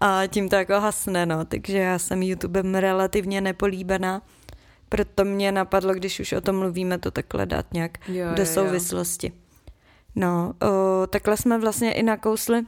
[0.00, 1.44] a tím to jako hasne, no.
[1.44, 4.22] Takže já jsem YouTubem relativně nepolíbená
[4.90, 9.26] proto mě napadlo, když už o tom mluvíme, to takhle dát nějak jo, do souvislosti.
[9.26, 9.32] Jo.
[10.14, 12.62] No, o, takhle jsme vlastně i nakousli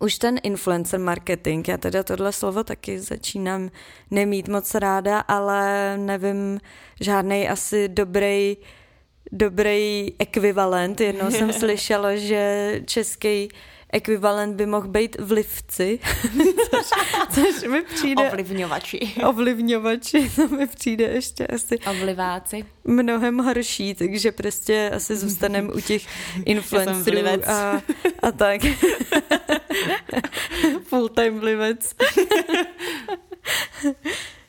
[0.00, 3.70] už ten influencer marketing, já teda tohle slovo taky začínám
[4.10, 6.60] nemít moc ráda, ale nevím
[7.00, 8.56] žádný asi dobrý
[9.32, 11.00] dobrý ekvivalent.
[11.00, 13.48] Jednou jsem slyšela, že český
[13.94, 15.98] ekvivalent by mohl být vlivci,
[16.70, 16.86] což,
[17.34, 18.30] což mi přijde...
[18.30, 18.98] Ovlivňovači.
[19.26, 21.78] Ovlivňovači, to mi přijde ještě asi...
[21.78, 22.64] Ovliváci.
[22.84, 26.06] Mnohem horší, takže prostě asi zůstaneme u těch
[26.44, 27.82] influencerů a,
[28.22, 28.60] a tak.
[30.82, 31.94] Full time vlivec.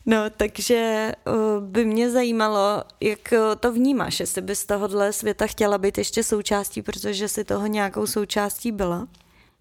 [0.05, 1.11] No, takže
[1.59, 6.81] by mě zajímalo, jak to vnímáš, jestli bys z tohohle světa chtěla být ještě součástí,
[6.81, 9.07] protože si toho nějakou součástí byla.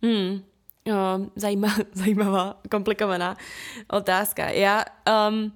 [0.03, 0.43] Hmm.
[0.85, 0.97] Jo,
[1.37, 3.37] zajímavá, zajímavá, komplikovaná
[3.91, 4.51] otázka.
[4.51, 4.85] Já
[5.29, 5.53] um,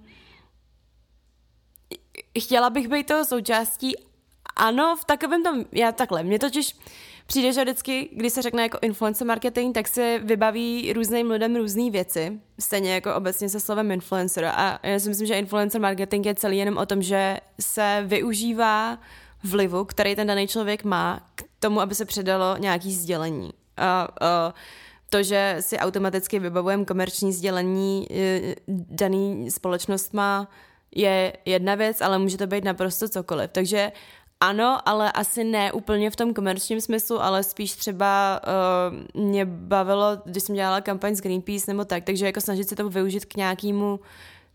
[2.38, 3.94] chtěla bych být toho součástí,
[4.56, 6.76] ano, v takovém tom, já takhle, mě totiž
[7.28, 11.90] přijde, že vždycky, když se řekne jako influencer marketing, tak se vybaví různým lidem různé
[11.90, 14.44] věci, stejně jako obecně se slovem influencer.
[14.44, 18.98] A já si myslím, že influencer marketing je celý jenom o tom, že se využívá
[19.44, 23.50] vlivu, který ten daný člověk má k tomu, aby se předalo nějaký sdělení.
[23.78, 24.54] A, a
[25.10, 30.48] to, že si automaticky vybavujeme komerční sdělení eh, daný společnost má,
[30.94, 33.50] je jedna věc, ale může to být naprosto cokoliv.
[33.52, 33.92] Takže
[34.40, 38.40] ano, ale asi ne úplně v tom komerčním smyslu, ale spíš třeba
[39.14, 42.76] uh, mě bavilo, když jsem dělala kampaň s Greenpeace nebo tak, takže jako snažit se
[42.76, 44.00] to využít k nějakému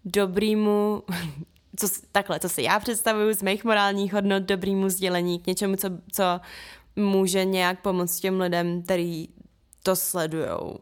[0.05, 1.03] dobrýmu,
[1.79, 5.89] co, takhle, co si já představuju z mých morálních hodnot, dobrýmu sdělení, k něčemu, co,
[6.11, 6.23] co
[6.95, 9.27] může nějak pomoct těm lidem, který
[9.83, 10.79] to sledujou.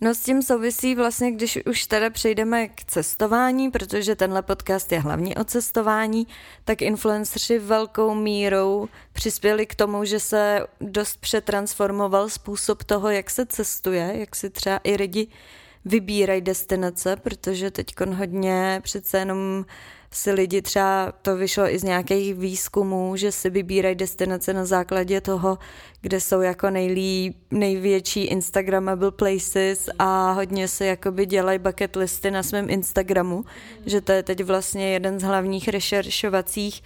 [0.00, 5.00] No s tím souvisí vlastně, když už teda přejdeme k cestování, protože tenhle podcast je
[5.00, 6.26] hlavně o cestování,
[6.64, 13.46] tak influenceri velkou mírou přispěli k tomu, že se dost přetransformoval způsob toho, jak se
[13.46, 15.28] cestuje, jak si třeba i lidi
[15.86, 19.64] vybírají destinace, protože teď hodně přece jenom
[20.10, 25.20] si lidi třeba, to vyšlo i z nějakých výzkumů, že si vybírají destinace na základě
[25.20, 25.58] toho,
[26.00, 32.42] kde jsou jako nejlí, největší Instagrammable places a hodně si jakoby dělají bucket listy na
[32.42, 33.44] svém Instagramu,
[33.86, 36.82] že to je teď vlastně jeden z hlavních rešeršovacích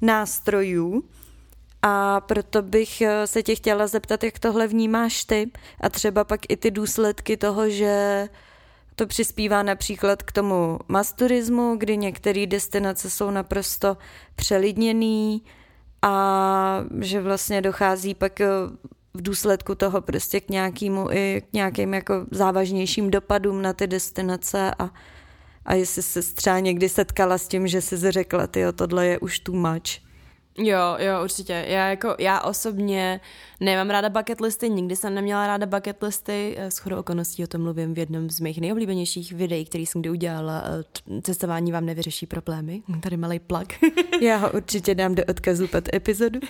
[0.00, 1.04] nástrojů.
[1.86, 6.40] A proto bych eh, se tě chtěla zeptat, jak tohle vnímáš ty a třeba pak
[6.48, 8.28] i ty důsledky toho, že
[8.96, 13.96] to přispívá například k tomu masturismu, kdy některé destinace jsou naprosto
[14.34, 15.42] přelidněný
[16.02, 18.48] a že vlastně dochází pak eh,
[19.14, 24.74] v důsledku toho prostě k nějakému i k nějakým jako závažnějším dopadům na ty destinace
[24.78, 24.90] a,
[25.64, 29.38] a jestli se třeba někdy setkala s tím, že jsi řekla, ty tohle je už
[29.38, 30.13] too much.
[30.58, 31.64] Jo, jo, určitě.
[31.68, 33.20] Já jako, já osobně
[33.60, 36.56] nemám ráda bucket listy, nikdy jsem neměla ráda bucket listy.
[36.58, 40.10] S chodou okolností o tom mluvím v jednom z mých nejoblíbenějších videí, který jsem kdy
[40.10, 40.64] udělala.
[41.22, 42.82] Cestování vám nevyřeší problémy.
[43.02, 43.68] Tady malý plak.
[44.20, 46.40] Já ho určitě dám do odkazu pod epizodu.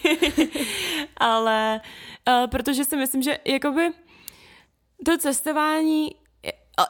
[1.16, 1.80] Ale
[2.28, 3.90] uh, protože si myslím, že jakoby
[5.04, 6.10] to cestování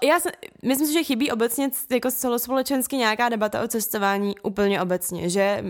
[0.03, 5.29] já se, myslím si, že chybí obecně jako celospolečensky nějaká debata o cestování úplně obecně,
[5.29, 5.65] že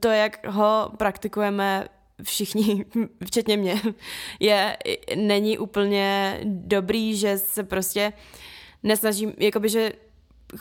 [0.00, 1.88] to, jak ho praktikujeme
[2.22, 2.84] všichni,
[3.26, 3.82] včetně mě,
[4.40, 4.76] je,
[5.16, 8.12] není úplně dobrý, že se prostě
[8.82, 9.92] nesnažím, jakoby, že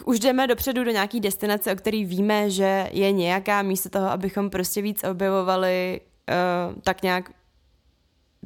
[0.06, 4.50] už jdeme dopředu do nějaký destinace, o který víme, že je nějaká místo toho, abychom
[4.50, 7.32] prostě víc objevovali uh, tak nějak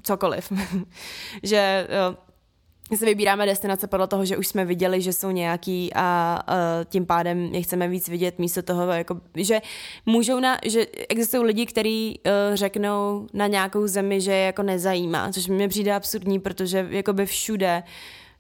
[0.04, 0.52] cokoliv.
[1.44, 2.27] že uh,
[2.96, 7.06] se vybíráme destinace podle toho, že už jsme viděli, že jsou nějaký a uh, tím
[7.06, 9.62] pádem je chceme víc vidět místo toho, jako, že
[10.06, 15.32] můžou na, že existují lidi, kteří uh, řeknou na nějakou zemi, že je jako nezajímá,
[15.32, 17.84] což mi přijde absurdní, protože jakoby všude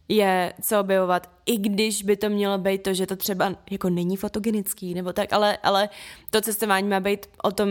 [0.09, 4.17] je co objevovat, i když by to mělo být to, že to třeba jako není
[4.17, 5.89] fotogenický nebo tak, ale, ale
[6.29, 7.69] to cestování má být o tom,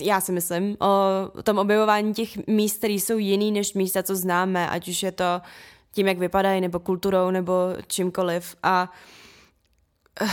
[0.00, 4.68] já si myslím, o tom objevování těch míst, které jsou jiný než místa, co známe,
[4.68, 5.24] ať už je to
[5.92, 7.54] tím, jak vypadají, nebo kulturou, nebo
[7.86, 8.56] čímkoliv.
[8.62, 8.92] A
[10.20, 10.28] uh,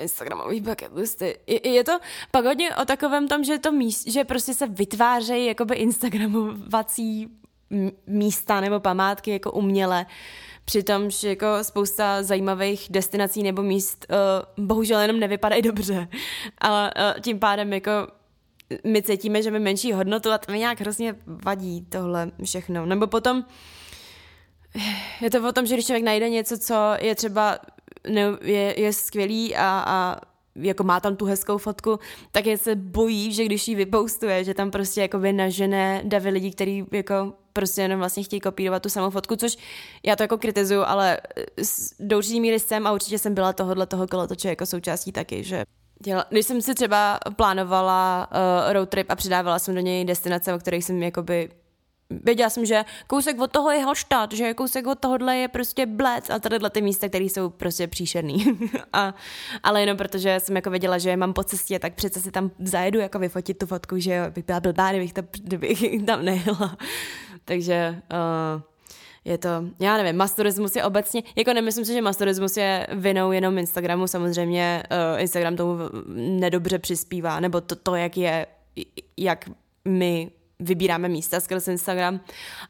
[0.00, 1.38] Instagramový bucket listy.
[1.46, 1.98] Je, je to
[2.30, 7.28] pak hodně o takovém tom, že to míst, že prostě se vytvářejí jakoby instagramovací
[8.06, 10.06] místa nebo památky jako uměle.
[10.64, 14.06] Přitom, že jako spousta zajímavých destinací nebo míst
[14.56, 16.08] uh, bohužel jenom nevypadají dobře.
[16.58, 17.90] Ale uh, tím pádem jako
[18.84, 22.86] my cítíme, že my menší hodnotu a to mi nějak hrozně vadí tohle všechno.
[22.86, 23.44] Nebo potom
[25.20, 27.58] je to o tom, že když člověk najde něco, co je třeba
[28.10, 30.20] ne, je, je skvělý a, a
[30.56, 31.98] jako má tam tu hezkou fotku,
[32.32, 36.50] tak je se bojí, že když ji vypoustuje, že tam prostě jako nažené davy lidí,
[36.50, 39.56] který jako prostě jenom vlastně chtějí kopírovat tu samou fotku, což
[40.06, 41.18] já to jako kritizuju, ale
[42.00, 45.64] do určitý míry jsem a určitě jsem byla tohohle toho kolotoče jako součástí taky, že
[46.04, 50.54] Děla, když jsem si třeba plánovala uh, road trip a přidávala jsem do něj destinace,
[50.54, 51.50] o kterých jsem jakoby
[52.10, 56.30] Věděla jsem, že kousek od toho je Holštát, že kousek od tohohle je prostě Blec
[56.30, 58.44] a tadyhle ty místa, které jsou prostě příšerný.
[58.92, 59.14] a,
[59.62, 62.98] ale jenom protože jsem jako věděla, že mám po cestě, tak přece si tam zajedu
[62.98, 66.76] jako vyfotit tu fotku, že bych byla blbá, kdybych, to, kdybych tam nejela.
[67.44, 68.62] Takže uh,
[69.28, 69.48] je to,
[69.80, 74.82] já nevím, masturismus je obecně, jako nemyslím si, že masturismus je vinou jenom Instagramu, samozřejmě
[75.14, 75.74] uh, Instagram tomu
[76.16, 78.46] nedobře přispívá, nebo to, to jak je,
[79.16, 79.50] jak
[79.84, 82.20] my vybíráme místa skrz Instagram,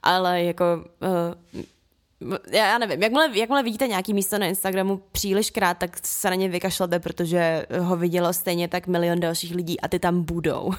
[0.03, 0.65] ale jako
[2.21, 6.35] uh, já nevím, jakmile, jakmile vidíte nějaký místo na Instagramu příliš krát, tak se na
[6.35, 10.71] ně vykašlete, protože ho vidělo stejně tak milion dalších lidí a ty tam budou.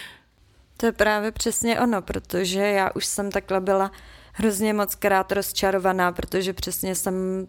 [0.76, 3.90] to je právě přesně ono, protože já už jsem takhle byla
[4.38, 7.46] hrozně moc krát rozčarovaná, protože přesně jsem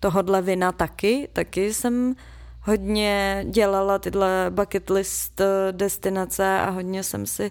[0.00, 2.14] tohodle vina taky, taky jsem
[2.62, 7.50] hodně dělala tyhle bucket list eh, destinace a hodně jsem si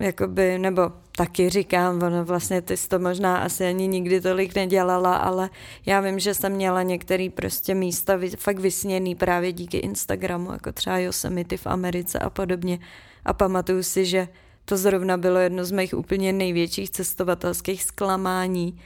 [0.00, 5.16] jakoby, nebo taky říkám, ono vlastně ty jsi to možná asi ani nikdy tolik nedělala,
[5.16, 5.50] ale
[5.86, 10.98] já vím, že jsem měla některé prostě místa fakt vysněný právě díky Instagramu, jako třeba
[10.98, 12.78] Yosemite v Americe a podobně.
[13.24, 14.28] A pamatuju si, že
[14.64, 18.78] to zrovna bylo jedno z mých úplně největších cestovatelských zklamání,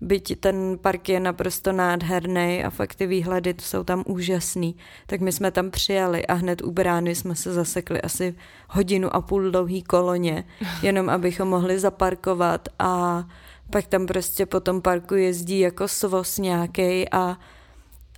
[0.00, 5.32] byť ten park je naprosto nádherný a fakt ty výhledy jsou tam úžasný, tak my
[5.32, 8.34] jsme tam přijeli a hned u brány jsme se zasekli asi
[8.68, 10.44] hodinu a půl dlouhý koloně,
[10.82, 13.24] jenom abychom mohli zaparkovat a
[13.70, 17.38] pak tam prostě po tom parku jezdí jako svoz nějaký a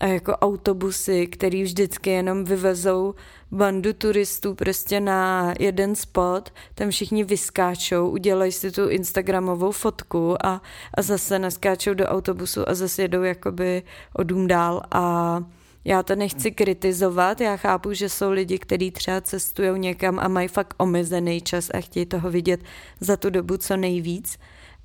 [0.00, 3.14] a jako autobusy, který vždycky jenom vyvezou
[3.50, 10.62] bandu turistů prostě na jeden spot, tam všichni vyskáčou, udělají si tu instagramovou fotku a,
[10.94, 13.82] a zase naskáčou do autobusu a zase jedou jakoby
[14.14, 14.82] o dům dál.
[14.90, 15.40] A
[15.84, 20.48] já to nechci kritizovat, já chápu, že jsou lidi, kteří třeba cestují někam a mají
[20.48, 22.60] fakt omezený čas a chtějí toho vidět
[23.00, 24.38] za tu dobu co nejvíc,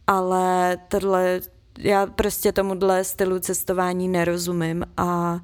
[0.07, 1.41] ale tohle
[1.79, 5.39] já prostě tomuhle stylu cestování nerozumím a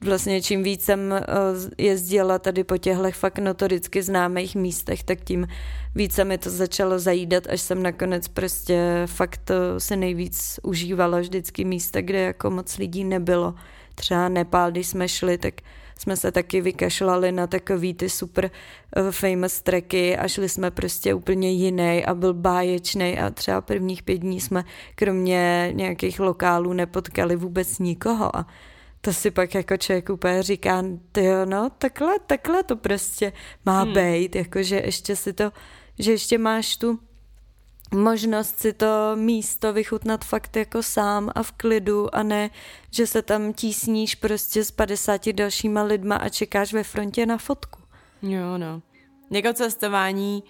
[0.00, 1.24] vlastně čím víc jsem eh,
[1.78, 5.48] jezdila tady po těchto fakt notoricky známých místech, tak tím
[5.94, 11.64] více mi to začalo zajídat, až jsem nakonec prostě fakt eh, se nejvíc užívala vždycky
[11.64, 13.54] místa, kde jako moc lidí nebylo.
[13.94, 15.54] Třeba Nepál, když jsme šli, tak
[15.98, 18.50] jsme se taky vykašlali na takový ty super
[18.96, 24.02] uh, famous tracky a šli jsme prostě úplně jiný a byl báječný a třeba prvních
[24.02, 28.46] pět dní jsme kromě nějakých lokálů nepotkali vůbec nikoho a
[29.00, 30.84] to si pak jako člověk úplně říká,
[31.16, 33.32] jo, no, takhle, takhle to prostě
[33.66, 33.92] má hmm.
[33.92, 35.52] být, jakože ještě si to,
[35.98, 36.98] že ještě máš tu
[37.94, 42.50] možnost si to místo vychutnat fakt jako sám a v klidu a ne,
[42.90, 47.80] že se tam tísníš prostě s 50 dalšíma lidma a čekáš ve frontě na fotku.
[48.22, 48.82] Jo, no.
[49.30, 50.42] Jako cestování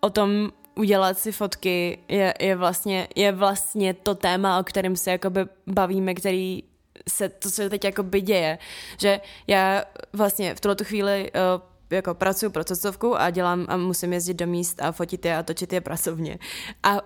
[0.00, 5.10] o tom udělat si fotky je, je, vlastně, je vlastně to téma, o kterém se
[5.10, 6.62] jakoby bavíme, který
[7.08, 8.58] se to, co teď jakoby děje.
[8.98, 14.12] Že já vlastně v tuto chvíli uh, jako pracuji pro cestovku a dělám a musím
[14.12, 16.38] jezdit do míst a fotit je a točit je pracovně.
[16.82, 17.00] A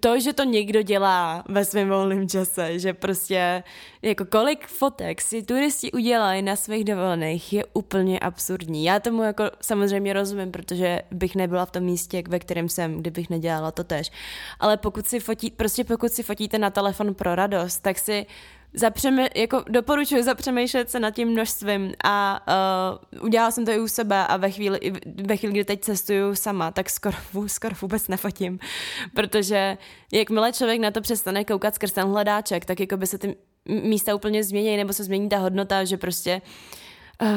[0.00, 3.62] to, že to někdo dělá ve svém volném čase, že prostě
[4.02, 8.84] jako kolik fotek si turisti udělají na svých dovolených je úplně absurdní.
[8.84, 13.30] Já tomu jako samozřejmě rozumím, protože bych nebyla v tom místě, ve kterém jsem, kdybych
[13.30, 14.10] nedělala to tež.
[14.60, 18.26] Ale pokud si fotí, prostě pokud si fotíte na telefon pro radost, tak si
[18.76, 22.46] zapřeme, jako doporučuji zapřemýšlet se nad tím množstvím a
[23.20, 24.80] uh, udělala jsem to i u sebe a ve chvíli,
[25.26, 28.58] ve chvíli, kdy teď cestuju sama, tak skoro, skoro vůbec nefotím,
[29.14, 29.78] protože
[30.12, 33.36] jakmile člověk na to přestane koukat skrz ten hledáček, tak jako by se ty
[33.68, 36.42] místa úplně změní, nebo se změní ta hodnota, že prostě
[37.22, 37.28] uh,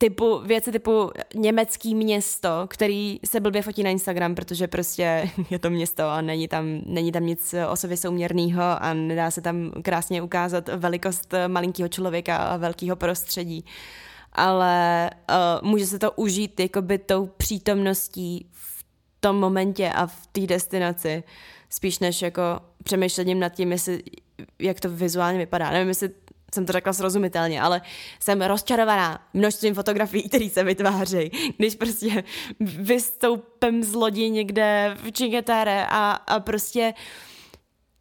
[0.00, 5.70] typu, věci typu německý město, který se blbě fotí na Instagram, protože prostě je to
[5.70, 10.22] město a není tam, není tam nic o sobě souměrného a nedá se tam krásně
[10.22, 13.64] ukázat velikost malinkého člověka a velkého prostředí.
[14.32, 18.84] Ale uh, může se to užít jakoby tou přítomností v
[19.20, 21.22] tom momentě a v té destinaci,
[21.70, 22.42] spíš než jako
[22.84, 24.02] přemýšlením nad tím, jestli,
[24.58, 25.70] jak to vizuálně vypadá.
[25.70, 26.10] Nevím, jestli
[26.54, 27.80] jsem to řekla srozumitelně, ale
[28.20, 31.30] jsem rozčarovaná množstvím fotografií, které se vytvářejí.
[31.56, 32.24] Když prostě
[32.60, 37.29] vystoupím z lodi někde v Čigetere a, a prostě uh,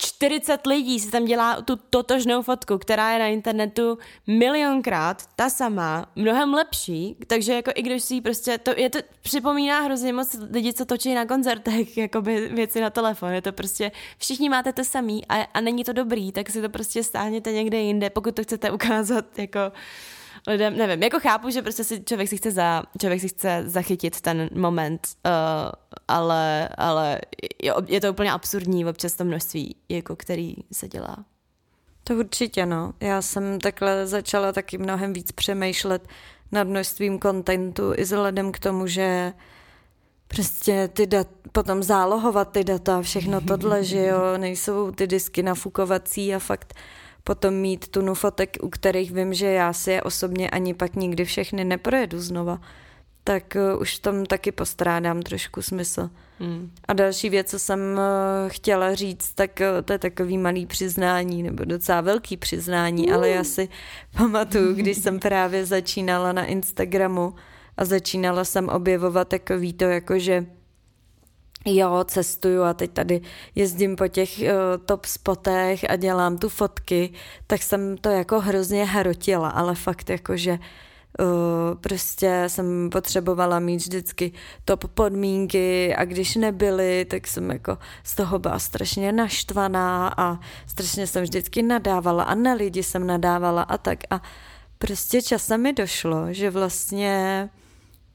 [0.02, 6.06] 40 lidí si tam dělá tu totožnou fotku, která je na internetu milionkrát ta sama,
[6.16, 10.74] mnohem lepší, takže jako i když si prostě, to, je to připomíná hrozně moc lidi,
[10.74, 15.26] co točí na koncertech, jakoby věci na telefon, je to prostě, všichni máte to samý
[15.26, 18.72] a, a není to dobrý, tak si to prostě stáhněte někde jinde, pokud to chcete
[18.72, 19.60] ukázat jako
[20.47, 24.21] lidem, nevím, jako chápu, že prostě si člověk si chce, za, člověk si chce zachytit
[24.21, 25.32] ten moment, uh,
[26.08, 27.21] ale, ale
[27.63, 31.17] je, je to úplně absurdní občas to množství, jako který se dělá.
[32.04, 32.93] To určitě, no.
[32.99, 36.08] Já jsem takhle začala taky mnohem víc přemýšlet
[36.52, 39.34] nad množstvím kontentu i vzhledem k tomu, že
[40.28, 46.36] prostě ty dat, potom zálohovat ty data, všechno tohle, že jo, nejsou ty disky nafukovací
[46.36, 46.73] a fakt
[47.30, 51.26] potom mít tunu fotek, u kterých vím, že já si je osobně ani pak nikdy
[51.26, 52.62] všechny neprojedu znova,
[53.24, 56.10] tak uh, už v tom taky postrádám trošku smysl.
[56.40, 56.71] Hmm.
[56.88, 61.44] A další věc, co jsem uh, chtěla říct, tak uh, to je takový malý přiznání,
[61.44, 63.13] nebo docela velký přiznání, uh.
[63.13, 63.69] ale já si
[64.17, 67.36] pamatuju, když jsem právě začínala na Instagramu
[67.77, 70.46] a začínala jsem objevovat takový to, jako že
[71.66, 73.22] jo, cestuju a teď tady
[73.56, 74.48] jezdím po těch uh,
[74.86, 77.14] top spotech a dělám tu fotky,
[77.48, 80.60] tak jsem to jako hrozně hrotila, ale fakt jako, že
[81.82, 84.32] prostě jsem potřebovala mít vždycky
[84.66, 91.08] top podmínky a když nebyly, tak jsem jako z toho byla strašně naštvaná a strašně
[91.08, 94.00] jsem vždycky nadávala a na lidi jsem nadávala a tak.
[94.10, 94.22] A
[94.78, 97.50] prostě časem mi došlo, že vlastně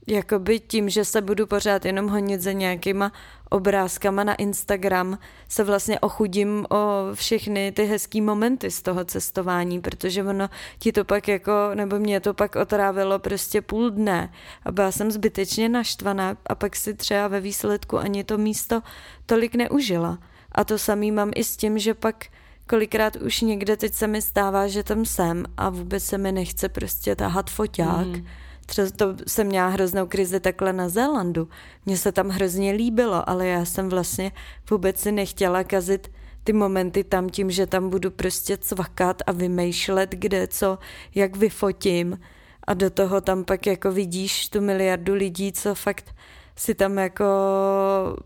[0.07, 3.13] jakoby tím, že se budu pořád jenom honit za nějakýma
[3.51, 10.25] obrázkama na Instagram, se vlastně ochudím o všechny ty hezký momenty z toho cestování, protože
[10.25, 14.33] ono ti to pak jako, nebo mě to pak otrávilo prostě půl dne
[14.65, 18.83] a byla jsem zbytečně naštvaná a pak si třeba ve výsledku ani to místo
[19.27, 20.19] tolik neužila.
[20.53, 22.25] A to samý mám i s tím, že pak
[22.67, 26.69] kolikrát už někde teď se mi stává, že tam jsem a vůbec se mi nechce
[26.69, 28.27] prostě tahat foťák, mm
[28.67, 31.49] Třeba to jsem měla hroznou krizi takhle na Zélandu.
[31.87, 34.33] Mně se tam hrozně líbilo, ale já jsem vlastně
[34.71, 36.11] vůbec si nechtěla kazit
[36.45, 40.79] ty momenty tam tím, že tam budu prostě cvakat a vymýšlet, kde co,
[41.15, 42.21] jak vyfotím.
[42.67, 46.15] A do toho tam pak jako vidíš tu miliardu lidí, co fakt
[46.57, 47.25] si tam jako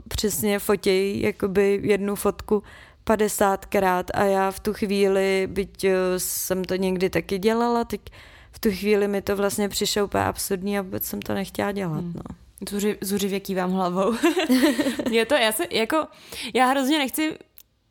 [0.09, 2.62] přesně fotějí jakoby jednu fotku
[3.07, 8.01] 50krát a já v tu chvíli, byť eh, jsem to někdy taky dělala, teď
[8.59, 12.00] v tu chvíli mi to vlastně přišlo úplně absurdní a vůbec jsem to nechtěla dělat.
[12.00, 12.12] Hmm.
[12.14, 12.36] No.
[12.70, 14.14] Zuři, zuřivě kývám hlavou.
[15.11, 16.06] je to, já se, jako,
[16.54, 17.38] já hrozně nechci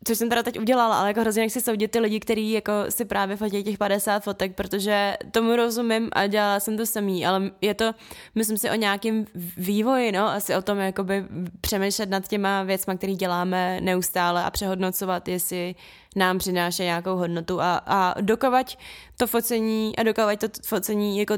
[0.08, 3.06] což jsem teda teď udělala, ale jako hrozně nechci soudit ty lidi, kteří jako si
[3.06, 7.74] právě fotí těch 50 fotek, protože tomu rozumím a dělala jsem to samý, ale je
[7.74, 7.92] to,
[8.36, 9.26] myslím si, o nějakém
[9.58, 11.26] vývoji, no, asi o tom jakoby
[11.62, 15.76] přemýšlet nad těma věcma, které děláme neustále a přehodnocovat, jestli
[16.16, 18.68] nám přináší nějakou hodnotu a, a dokovat
[19.18, 21.34] to focení a dokovat to focení jako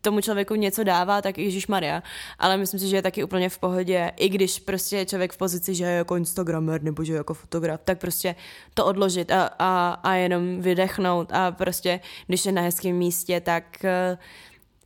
[0.00, 2.02] tomu člověku něco dává, tak Ježíš Maria.
[2.38, 5.38] Ale myslím si, že je taky úplně v pohodě, i když prostě je člověk v
[5.38, 8.34] pozici, že je jako Instagramer nebo že je jako fotograf, tak prostě
[8.74, 13.64] to odložit a, a, a jenom vydechnout a prostě, když je na hezkém místě, tak
[13.84, 14.18] uh,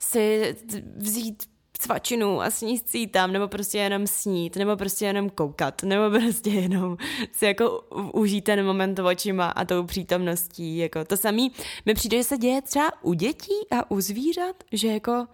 [0.01, 0.57] si
[0.97, 1.52] vzít
[1.83, 6.97] cvačinu a sníst tam, nebo prostě jenom snít, nebo prostě jenom koukat, nebo prostě jenom
[7.33, 7.81] si jako
[8.13, 10.79] užít ten moment očima a tou přítomností.
[10.79, 11.53] Jako to samý
[11.87, 15.27] mi přijde, že se děje třeba u dětí a u zvířat, že jako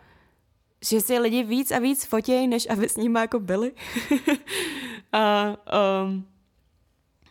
[0.84, 3.72] že si lidi víc a víc fotějí, než aby s nimi jako byli.
[5.12, 5.57] a
[6.05, 6.26] um,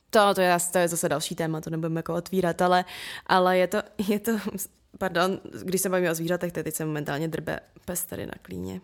[0.10, 2.86] to, to, je, to je zase další téma, to nebudeme jako otvírat, ale,
[3.26, 4.32] ale je to, je to,
[4.98, 8.82] pardon, když se bavíme o zvířatech, teď se momentálně drbe pes tady na klíně.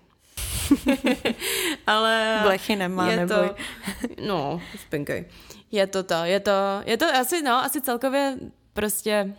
[1.87, 2.39] Ale...
[2.43, 3.49] Blechy nemá, je neboj.
[3.49, 3.55] To,
[4.27, 5.25] no, spinkej.
[5.71, 6.51] Je to to, je to,
[6.85, 8.37] je to asi, no, asi celkově
[8.73, 9.33] prostě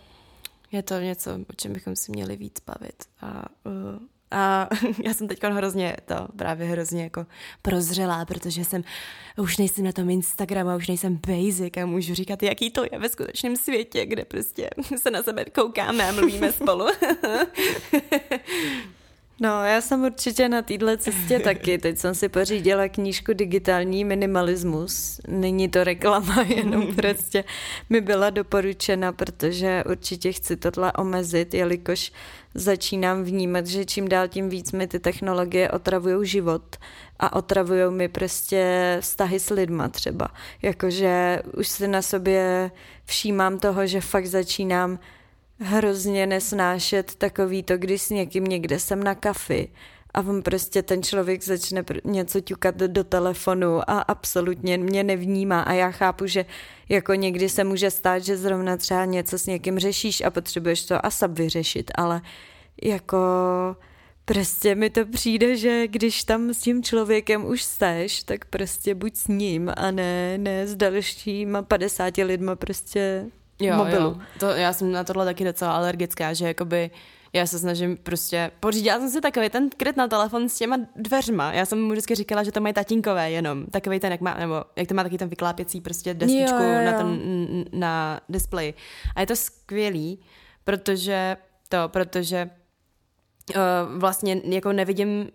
[0.71, 3.03] je to něco, o čem bychom si měli víc bavit.
[3.21, 3.99] A, uh,
[4.31, 4.69] a
[5.05, 7.25] já jsem teď hrozně to právě hrozně jako
[7.61, 8.83] prozřelá, protože jsem
[9.37, 13.09] už nejsem na tom Instagramu, už nejsem basic a můžu říkat, jaký to je ve
[13.09, 16.85] skutečném světě, kde prostě se na sebe koukáme a mluvíme spolu.
[19.39, 21.77] No, já jsem určitě na této cestě taky.
[21.77, 25.21] Teď jsem si pořídila knížku Digitální minimalismus.
[25.27, 27.43] Není to reklama, jenom prostě
[27.89, 32.11] mi byla doporučena, protože určitě chci tohle omezit, jelikož
[32.53, 36.75] začínám vnímat, že čím dál tím víc mi ty technologie otravují život
[37.19, 40.27] a otravují mi prostě vztahy s lidma třeba.
[40.61, 42.71] Jakože už si na sobě
[43.05, 44.99] všímám toho, že fakt začínám
[45.59, 49.71] hrozně nesnášet takový to, když s někým někde jsem na kafi
[50.15, 55.73] a on prostě ten člověk začne něco ťukat do telefonu a absolutně mě nevnímá a
[55.73, 56.45] já chápu, že
[56.89, 61.05] jako někdy se může stát, že zrovna třeba něco s někým řešíš a potřebuješ to
[61.05, 62.21] ASAP vyřešit, ale
[62.83, 63.17] jako
[64.25, 69.15] prostě mi to přijde, že když tam s tím člověkem už jsteš, tak prostě buď
[69.15, 73.25] s ním a ne, ne s dalšíma 50 lidma prostě
[73.59, 74.05] jo, mobilu.
[74.05, 74.17] Jo.
[74.39, 76.91] To, já jsem na tohle taky docela alergická, že jakoby
[77.33, 81.53] já se snažím prostě, pořídila jsem si takový ten kryt na telefon s těma dveřma.
[81.53, 83.65] Já jsem mu vždycky říkala, že to mají tatínkové jenom.
[83.65, 86.79] Takový ten, jak má, nebo jak to má taky ten vyklápěcí prostě destičku jo, jo,
[86.79, 86.85] jo.
[86.85, 87.19] na ten,
[87.71, 88.73] na display.
[89.15, 90.19] A je to skvělý,
[90.63, 91.37] protože
[91.69, 92.49] to, protože
[93.55, 95.29] Uh, vlastně jako nevidím,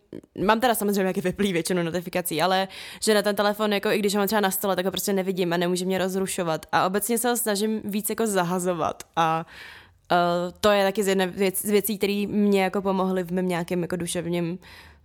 [0.45, 2.69] mám teda samozřejmě jaký vyplý většinu notifikací, ale
[3.03, 5.53] že na ten telefon, jako i když mám třeba na stole, tak ho prostě nevidím
[5.53, 6.67] a nemůže mě rozrušovat.
[6.73, 9.47] A obecně se ho snažím víc jako zahazovat a
[10.13, 13.49] uh, to je taky z jedné věc, z věcí, které mě jako pomohly v mém
[13.49, 14.59] nějakém jako duševním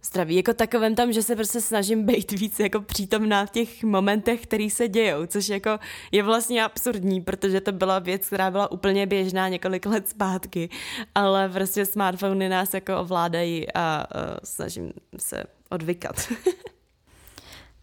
[0.05, 0.35] zdraví.
[0.35, 4.69] Jako takovém tam, že se prostě snažím být víc jako přítomná v těch momentech, které
[4.69, 5.79] se dějou, což jako
[6.11, 10.69] je vlastně absurdní, protože to byla věc, která byla úplně běžná několik let zpátky,
[11.15, 16.15] ale prostě smartfony nás jako ovládají a uh, snažím se odvykat.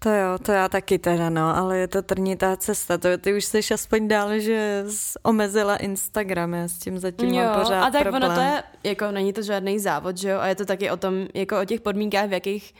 [0.02, 3.44] To jo, to já taky teda, no, ale je to trnitá cesta, to ty už
[3.44, 4.84] jsi aspoň dál, že
[5.22, 8.22] omezila Instagram, já s tím zatím jo, mám pořád a tak problém.
[8.22, 10.96] ono to je, jako není to žádný závod, že jo, a je to taky o
[10.96, 12.74] tom, jako o těch podmínkách, v jakých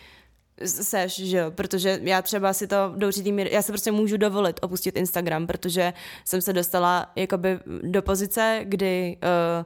[0.65, 4.17] seš, že jo, protože já třeba si to do určitý míry, já se prostě můžu
[4.17, 5.93] dovolit opustit Instagram, protože
[6.25, 9.17] jsem se dostala jakoby do pozice, kdy
[9.59, 9.65] uh,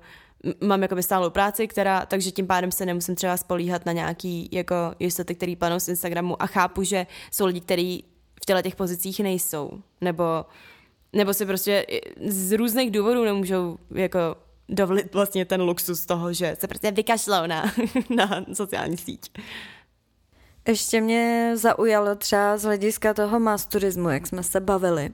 [0.61, 4.75] mám jakoby stálou práci, která, takže tím pádem se nemusím třeba spolíhat na nějaký jako
[4.99, 8.05] jistoty, který panou z Instagramu a chápu, že jsou lidi, kteří
[8.43, 9.71] v těle těch pozicích nejsou,
[10.01, 10.25] nebo,
[11.13, 11.87] nebo si prostě
[12.27, 14.19] z různých důvodů nemůžou jako
[14.69, 17.73] dovolit vlastně ten luxus toho, že se prostě vykašlou na,
[18.17, 19.31] na sociální síť.
[20.69, 25.11] Ještě mě zaujalo třeba z hlediska toho masturismu, jak jsme se bavili,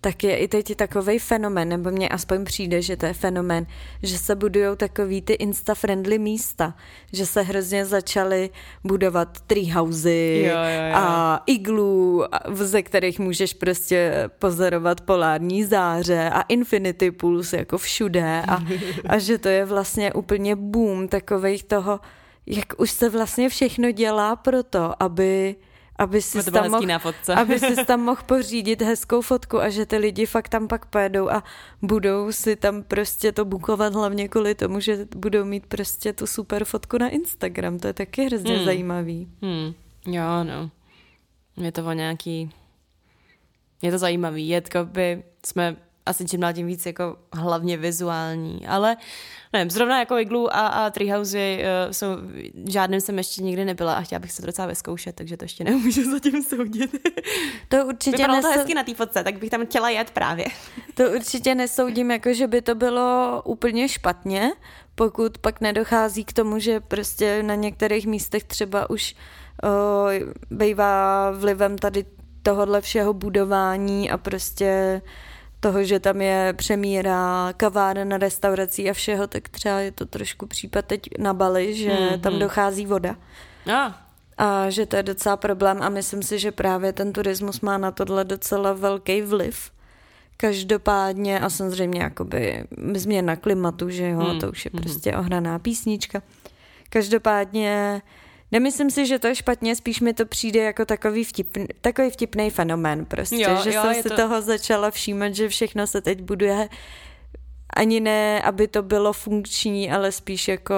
[0.00, 3.66] tak je i teď takový fenomen, nebo mně aspoň přijde, že to je fenomen,
[4.02, 6.74] že se budují takový ty insta-friendly místa,
[7.12, 8.50] že se hrozně začaly
[8.84, 10.94] budovat treehousey jo, jo, jo.
[10.94, 18.58] a iglů, ze kterých můžeš prostě pozorovat polární záře a infinity pools jako všude a,
[19.08, 22.00] a že to je vlastně úplně boom takových toho,
[22.46, 25.56] jak už se vlastně všechno dělá pro to, aby
[25.98, 26.86] aby si, tam mohl,
[27.34, 31.30] aby si tam mohl pořídit hezkou fotku a že ty lidi fakt tam pak pojedou
[31.30, 31.44] a
[31.82, 36.64] budou si tam prostě to bukovat hlavně kvůli tomu, že budou mít prostě tu super
[36.64, 37.78] fotku na Instagram.
[37.78, 38.64] To je taky hrozně hmm.
[38.64, 39.28] zajímavý.
[39.42, 39.74] Hmm.
[40.06, 40.70] Jo, no.
[41.56, 42.50] Je to o nějaký...
[43.82, 44.48] Je to zajímavý.
[44.48, 45.76] Je to by jsme
[46.06, 48.96] asi čím dál tím víc jako hlavně vizuální, ale
[49.52, 52.06] nevím, zrovna jako Iglu a, a Treehousey uh, jsou,
[52.68, 55.64] žádným jsem ještě nikdy nebyla a chtěla bych se to docela vyzkoušet, takže to ještě
[55.64, 57.08] nemůžu zatím soudit.
[57.68, 58.52] To určitě Vypadalo nesou...
[58.52, 60.46] to hezky na té fotce, tak bych tam chtěla jet právě.
[60.94, 64.52] To určitě nesoudím, jako že by to bylo úplně špatně,
[64.94, 69.14] pokud pak nedochází k tomu, že prostě na některých místech třeba už
[69.64, 72.04] uh, bývá vlivem tady
[72.42, 75.02] tohohle všeho budování a prostě
[75.60, 80.84] toho, že tam je přemíra kaváren, restaurací a všeho, tak třeba je to trošku případ
[80.84, 83.16] teď na Bali, že mm, tam dochází voda.
[83.72, 83.92] Ah.
[84.38, 87.90] A že to je docela problém a myslím si, že právě ten turismus má na
[87.90, 89.70] tohle docela velký vliv.
[90.36, 94.80] Každopádně a samozřejmě jakoby změna klimatu, že jo, mm, to už je mm.
[94.80, 96.22] prostě ohraná písnička.
[96.90, 98.02] Každopádně
[98.52, 102.50] Nemyslím si, že to je špatně, spíš mi to přijde jako takový, vtipný, takový vtipný
[102.50, 104.16] fenomén prostě, jo, že jo, jsem si to...
[104.16, 106.68] toho začala všímat, že všechno se teď buduje
[107.76, 110.74] ani ne, aby to bylo funkční, ale spíš jako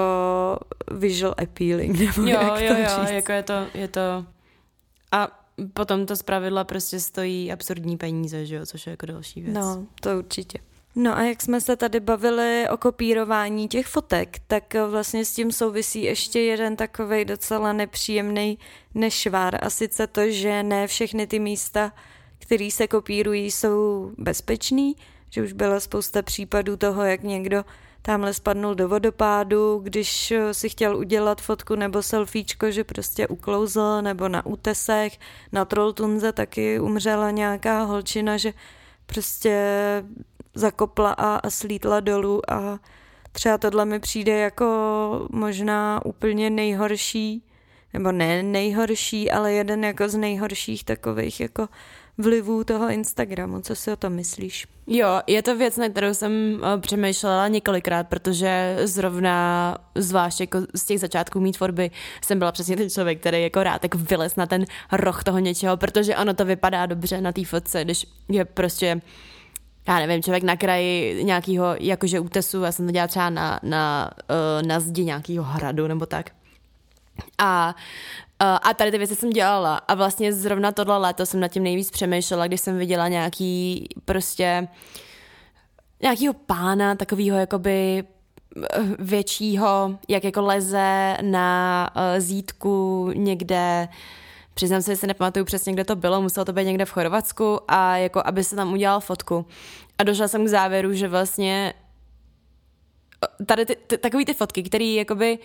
[0.90, 3.10] visual appealing, nebo jo, jak jo, to jo, říct.
[3.10, 4.24] jako je to, je to
[5.12, 5.40] a
[5.72, 9.54] potom to zpravidla prostě stojí absurdní peníze, že jo, což je jako další věc.
[9.54, 10.58] No, to určitě.
[10.94, 15.52] No a jak jsme se tady bavili o kopírování těch fotek, tak vlastně s tím
[15.52, 18.58] souvisí ještě jeden takový docela nepříjemný
[18.94, 21.92] nešvár a sice to, že ne všechny ty místa,
[22.38, 24.96] které se kopírují, jsou bezpečný,
[25.30, 27.64] že už byla spousta případů toho, jak někdo
[28.02, 34.28] tamhle spadnul do vodopádu, když si chtěl udělat fotku nebo selfiečko, že prostě uklouzl, nebo
[34.28, 35.18] na útesech,
[35.52, 38.52] na Trolltunze taky umřela nějaká holčina, že
[39.06, 39.64] prostě
[40.60, 42.78] zakopla a, a slítla dolů a
[43.32, 44.66] třeba tohle mi přijde jako
[45.30, 47.42] možná úplně nejhorší,
[47.92, 51.68] nebo ne nejhorší, ale jeden jako z nejhorších takových jako
[52.18, 53.60] vlivů toho Instagramu.
[53.60, 54.66] Co si o tom myslíš?
[54.86, 60.84] Jo, je to věc, na kterou jsem eh, přemýšlela několikrát, protože zrovna zvlášť jako z
[60.84, 61.90] těch začátků mít tvorby
[62.24, 65.76] jsem byla přesně ten člověk, který jako rád tak vylez na ten roh toho něčeho,
[65.76, 69.00] protože ono to vypadá dobře na té fotce, když je prostě
[69.88, 74.10] já nevím, člověk na kraji nějakého jakože útesu, já jsem to dělala třeba na, na,
[74.30, 76.30] uh, na zdi nějakého hradu nebo tak.
[77.38, 77.74] A
[78.42, 81.62] uh, a tady ty věci jsem dělala a vlastně zrovna tohle léto jsem nad tím
[81.62, 84.68] nejvíc přemýšlela, když jsem viděla nějaký prostě
[86.02, 93.94] nějakýho pána, takového jakoby eh, většího, jak jako leze na zítku někde uh,
[94.54, 97.58] Přiznám se, že si nepamatuju přesně, kde to bylo, muselo to být někde v Chorvatsku
[97.68, 99.46] a jako aby se tam udělal fotku.
[99.98, 101.74] A došla jsem k závěru, že vlastně
[103.46, 105.38] tady ty, ty, takový ty fotky, které jakoby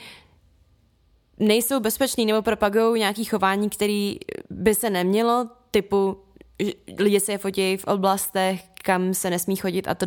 [1.39, 4.17] nejsou bezpečný nebo propagují nějaký chování, který
[4.49, 6.17] by se nemělo, typu
[6.99, 10.05] lidi se je fotí v oblastech, kam se nesmí chodit a to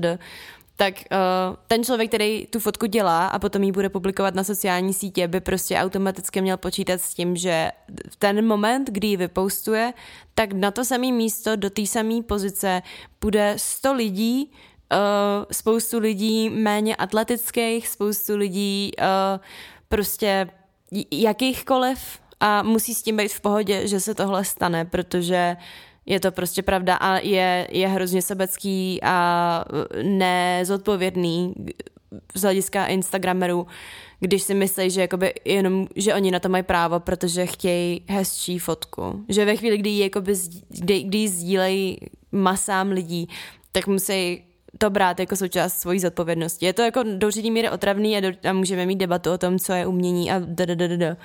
[0.81, 4.95] tak uh, ten člověk, který tu fotku dělá a potom ji bude publikovat na sociální
[4.95, 7.71] sítě, by prostě automaticky měl počítat s tím, že
[8.11, 9.93] v ten moment, kdy ji vypostuje,
[10.35, 12.83] tak na to samé místo, do té samé pozice
[13.21, 14.51] bude 100 lidí,
[14.93, 14.99] uh,
[15.53, 19.41] spoustu lidí méně atletických, spoustu lidí uh,
[19.89, 20.51] prostě
[21.11, 25.57] jakýchkoliv a musí s tím být v pohodě, že se tohle stane, protože
[26.09, 29.65] je to prostě pravda a je, je hrozně sebecký a
[30.03, 31.55] nezodpovědný
[32.35, 33.67] z hlediska Instagramerů,
[34.21, 38.59] když si myslí, že, jakoby jenom, že oni na to mají právo, protože chtějí hezčí
[38.59, 39.25] fotku.
[39.29, 40.35] Že ve chvíli, kdy ji, jakoby,
[41.05, 41.99] kdy, sdílejí
[42.33, 43.29] masám lidí,
[43.73, 44.45] tak musí
[44.79, 46.67] to brát jako součást svojí zodpovědnosti.
[46.67, 49.59] Je to jako do určitý míry otravný a, do, a můžeme mít debatu o tom,
[49.59, 51.17] co je umění a da, da, da, da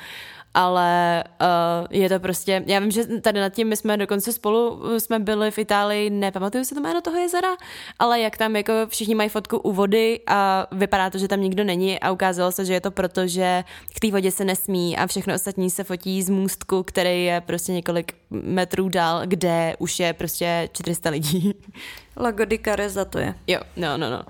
[0.53, 4.81] ale uh, je to prostě, já vím, že tady nad tím my jsme dokonce spolu
[4.99, 7.55] jsme byli v Itálii, nepamatuju si to jméno toho jezera,
[7.99, 11.63] ale jak tam jako všichni mají fotku u vody a vypadá to, že tam nikdo
[11.63, 13.63] není a ukázalo se, že je to proto, že
[13.95, 17.71] k té vodě se nesmí a všechno ostatní se fotí z můstku, který je prostě
[17.71, 21.53] několik metrů dál, kde už je prostě 400 lidí.
[22.17, 23.35] Lago di Careza to je.
[23.47, 24.23] Jo, no, no, no.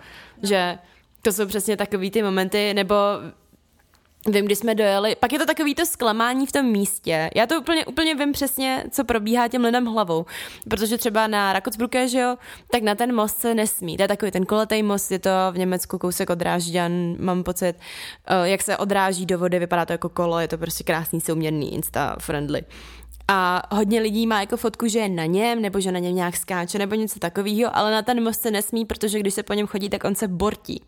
[0.44, 0.78] Že
[1.22, 2.96] to jsou přesně takový ty momenty, nebo
[4.28, 7.30] Vím, když jsme dojeli, pak je to takový to zklamání v tom místě.
[7.36, 10.26] Já to úplně, úplně vím přesně, co probíhá těm lidem hlavou.
[10.70, 12.38] Protože třeba na Rakocbruke, že jo,
[12.72, 13.98] tak na ten most se nesmí.
[13.98, 17.76] To je takový ten koletý most, je to v Německu kousek od Drážďan, mám pocit,
[18.28, 21.74] eh, jak se odráží do vody, vypadá to jako kolo, je to prostě krásný, souměrný,
[21.74, 22.64] insta-friendly
[23.28, 26.38] a hodně lidí má jako fotku, že je na něm, nebo že na něm nějak
[26.38, 29.68] skáče, nebo něco takového, ale na ten most se nesmí, protože když se po něm
[29.68, 30.84] chodí, tak on se bortí.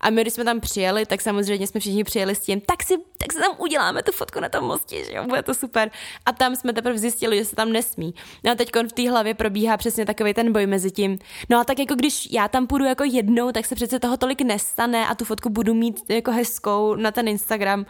[0.00, 2.94] A my, když jsme tam přijeli, tak samozřejmě jsme všichni přijeli s tím, tak si,
[3.18, 5.90] tak si tam uděláme tu fotku na tom mostě, že jo, bude to super.
[6.26, 8.14] A tam jsme teprve zjistili, že se tam nesmí.
[8.44, 11.18] No a teď v té hlavě probíhá přesně takový ten boj mezi tím.
[11.50, 14.42] No a tak jako když já tam půjdu jako jednou, tak se přece toho tolik
[14.42, 17.86] nestane a tu fotku budu mít jako hezkou na ten Instagram.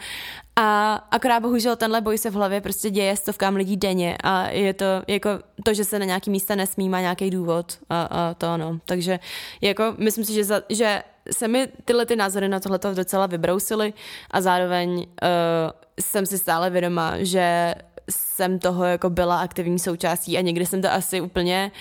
[0.56, 4.74] A akorát bohužel tenhle boj se v hlavě prostě děje stovkám lidí denně a je
[4.74, 5.30] to jako
[5.64, 8.78] to, že se na nějaký místa nesmí, má nějaký důvod a, a to ano.
[8.84, 9.18] Takže
[9.61, 11.02] jako myslím si, že, za, že
[11.33, 13.93] se mi tyhle ty názory na tohleto docela vybrousily
[14.31, 15.07] a zároveň uh,
[16.01, 17.74] jsem si stále vědoma, že
[18.11, 21.72] jsem toho jako byla aktivní součástí a někdy jsem to asi úplně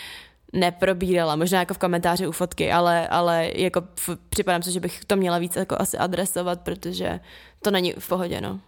[0.54, 3.84] neprobírala, možná jako v komentáři u fotky, ale, ale jako
[4.30, 7.20] připadám se, že bych to měla víc jako asi adresovat, protože
[7.62, 8.60] to není v pohodě, no.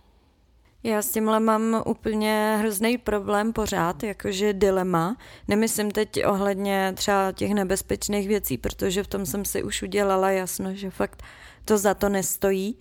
[0.83, 5.17] Já s tímhle mám úplně hrozný problém pořád, jakože dilema.
[5.47, 10.75] Nemyslím teď ohledně třeba těch nebezpečných věcí, protože v tom jsem si už udělala jasno,
[10.75, 11.23] že fakt
[11.65, 12.79] to za to nestojí,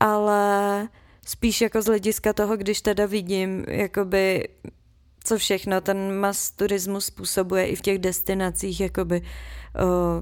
[0.00, 0.88] ale
[1.26, 4.48] spíš jako z hlediska toho, když teda vidím, jakoby
[5.24, 9.26] co všechno ten mas turismus způsobuje i v těch destinacích, jakoby o,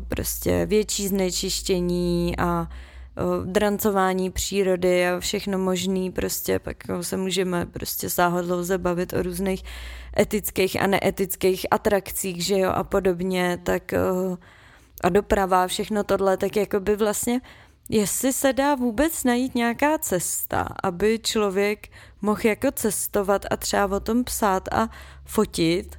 [0.09, 2.69] prostě větší znečištění a
[3.45, 9.65] drancování přírody a všechno možný, prostě pak se můžeme prostě sáhodlouze bavit o různých
[10.19, 13.95] etických a neetických atrakcích, že jo, a podobně, tak
[15.05, 17.41] a doprava, všechno tohle, tak jako by vlastně
[17.89, 21.89] jestli se dá vůbec najít nějaká cesta, aby člověk
[22.23, 24.89] mohl jako cestovat a třeba o tom psát a
[25.25, 25.99] fotit,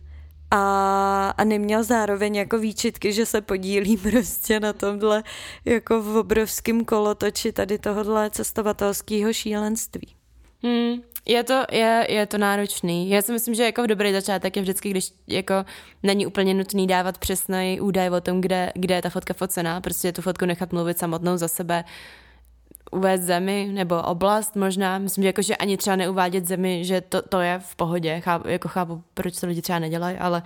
[0.52, 5.24] a, a neměl zároveň jako výčitky, že se podílí prostě na tomhle
[5.66, 10.16] jako v obrovském kolotoči tady tohohle cestovatelského šílenství.
[10.64, 13.10] Hmm, je to, je, je to náročný.
[13.10, 15.54] Já si myslím, že jako v dobrý začátek je vždycky, když jako
[16.04, 20.12] není úplně nutný dávat přesný údaj o tom, kde, kde je ta fotka focená, prostě
[20.12, 21.84] tu fotku nechat mluvit samotnou za sebe,
[22.92, 24.98] uvést zemi nebo oblast možná.
[24.98, 28.20] Myslím, že, jako, že ani třeba neuvádět zemi, že to, to je v pohodě.
[28.20, 30.44] Chápu, jako chápu, proč to lidi třeba nedělají, ale,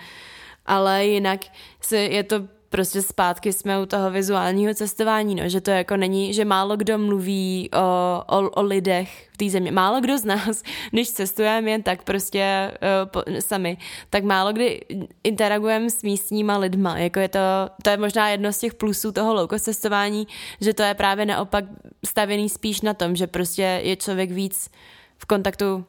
[0.66, 1.40] ale jinak
[1.82, 6.34] si, je to prostě zpátky jsme u toho vizuálního cestování, no, že to jako není,
[6.34, 9.72] že málo kdo mluví o, o, o lidech v té země.
[9.72, 13.78] Málo kdo z nás, když cestujeme jen tak prostě uh, po, sami,
[14.10, 14.82] tak málo kdy
[15.24, 16.98] interagujeme s místníma lidma.
[16.98, 17.40] Jako je to,
[17.84, 20.28] to je možná jedno z těch plusů toho low cestování,
[20.62, 21.66] že to je právě naopak
[22.06, 24.70] stavěný spíš na tom, že prostě je člověk víc
[25.18, 25.86] v kontaktu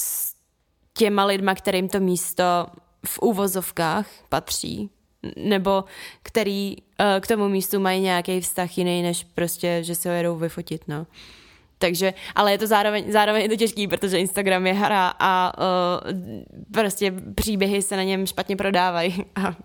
[0.00, 0.34] s
[0.98, 2.44] těma lidma, kterým to místo
[3.06, 4.90] v úvozovkách patří
[5.36, 5.84] nebo
[6.22, 10.36] který uh, k tomu místu mají nějaký vztah jiný, než prostě, že se ho jedou
[10.36, 11.06] vyfotit, no.
[11.78, 16.20] Takže, ale je to zároveň, zároveň je to těžký, protože Instagram je hra a uh,
[16.72, 19.56] prostě příběhy se na něm špatně prodávají a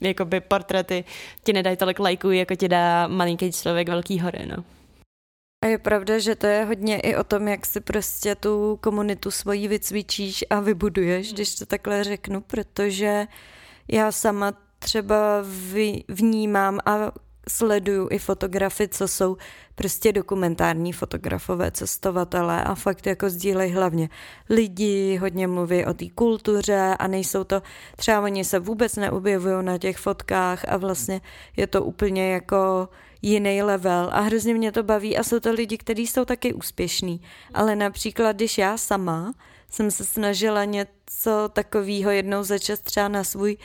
[0.00, 1.04] jakoby portrety
[1.44, 4.64] ti nedají tolik lajků, jako ti dá malinký člověk velký hory, no.
[5.64, 9.30] A je pravda, že to je hodně i o tom, jak si prostě tu komunitu
[9.30, 13.26] svoji vycvičíš a vybuduješ, když to takhle řeknu, protože
[13.88, 14.52] já sama
[14.86, 15.44] třeba
[16.08, 17.12] vnímám a
[17.48, 19.36] sleduju i fotografy, co jsou
[19.74, 24.08] prostě dokumentární fotografové, cestovatelé a fakt jako sdílejí hlavně.
[24.50, 27.62] Lidi, hodně mluví o té kultuře a nejsou to,
[27.96, 31.20] třeba oni se vůbec neobjevují na těch fotkách a vlastně
[31.56, 32.88] je to úplně jako
[33.22, 34.10] jiný level.
[34.12, 37.20] A hrozně mě to baví a jsou to lidi, kteří jsou taky úspěšní,
[37.54, 39.34] ale například když já sama
[39.70, 43.56] jsem se snažila něco takového jednou začas třeba na svůj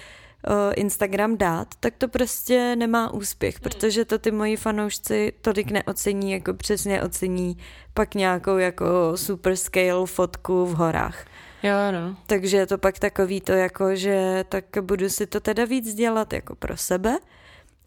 [0.75, 3.61] Instagram dát, tak to prostě nemá úspěch, hmm.
[3.61, 7.57] protože to ty moji fanoušci tolik neocení, jako přesně ocení
[7.93, 8.85] pak nějakou jako
[9.15, 11.25] super scale fotku v horách.
[11.63, 12.15] Jo, no.
[12.27, 16.33] Takže je to pak takový to jako, že tak budu si to teda víc dělat
[16.33, 17.17] jako pro sebe,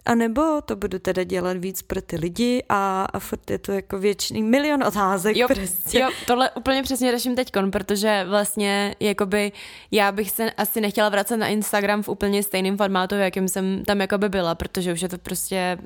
[0.07, 3.73] a nebo to budu teda dělat víc pro ty lidi a, a furt je to
[3.73, 5.99] jako věčný milion otázek jo, prostě.
[5.99, 9.53] Jo, tohle úplně přesně řeším teďkon, protože vlastně jakoby
[9.91, 14.01] já bych se asi nechtěla vracet na Instagram v úplně stejném formátu, jakým jsem tam
[14.01, 15.79] jakoby byla, protože už je to prostě,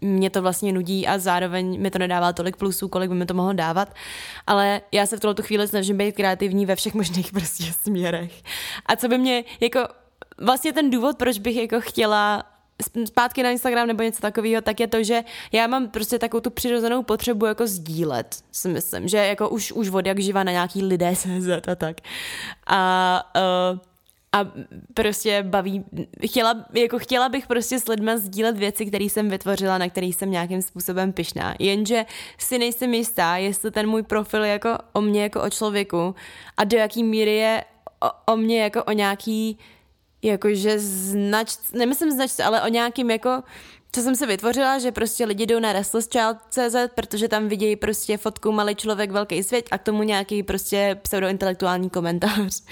[0.00, 3.34] mě to vlastně nudí a zároveň mi to nedává tolik plusů, kolik by mi to
[3.34, 3.94] mohlo dávat,
[4.46, 8.42] ale já se v tuhle chvíli snažím být kreativní ve všech možných prostě směrech.
[8.86, 9.80] A co by mě jako
[10.38, 12.53] vlastně ten důvod, proč bych jako chtěla
[13.06, 16.50] zpátky na Instagram nebo něco takového, tak je to, že já mám prostě takovou tu
[16.50, 20.82] přirozenou potřebu jako sdílet, si myslím, že jako už, už od jak živa na nějaký
[20.82, 21.96] lidé CZ a tak.
[22.66, 23.22] A
[23.72, 23.78] uh,
[24.34, 24.52] a
[24.94, 25.84] prostě baví,
[26.26, 30.30] chtěla, jako chtěla bych prostě s lidmi sdílet věci, které jsem vytvořila, na který jsem
[30.30, 31.54] nějakým způsobem pyšná.
[31.58, 32.04] Jenže
[32.38, 36.14] si nejsem jistá, jestli ten můj profil jako o mě jako o člověku
[36.56, 37.64] a do jaký míry je
[38.00, 39.58] o, o mě jako o nějaký
[40.24, 43.42] jakože znač, nemyslím značce, ale o nějakým jako
[43.94, 48.52] co jsem se vytvořila, že prostě lidi jdou na restlesschild.cz, protože tam vidějí prostě fotku
[48.52, 52.62] malý člověk, velký svět a k tomu nějaký prostě pseudointelektuální komentář.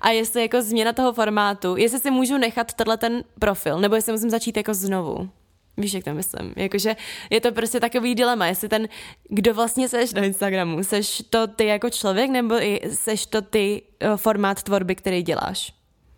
[0.00, 4.12] A jestli jako změna toho formátu, jestli si můžu nechat tenhle ten profil, nebo jestli
[4.12, 5.30] musím začít jako znovu.
[5.76, 6.52] Víš, jak to myslím?
[6.56, 6.96] Jakože
[7.30, 8.88] je to prostě takový dilema, jestli ten,
[9.28, 12.54] kdo vlastně seš na Instagramu, seš to ty jako člověk, nebo
[12.92, 15.72] seš to ty eh, formát tvorby, který děláš?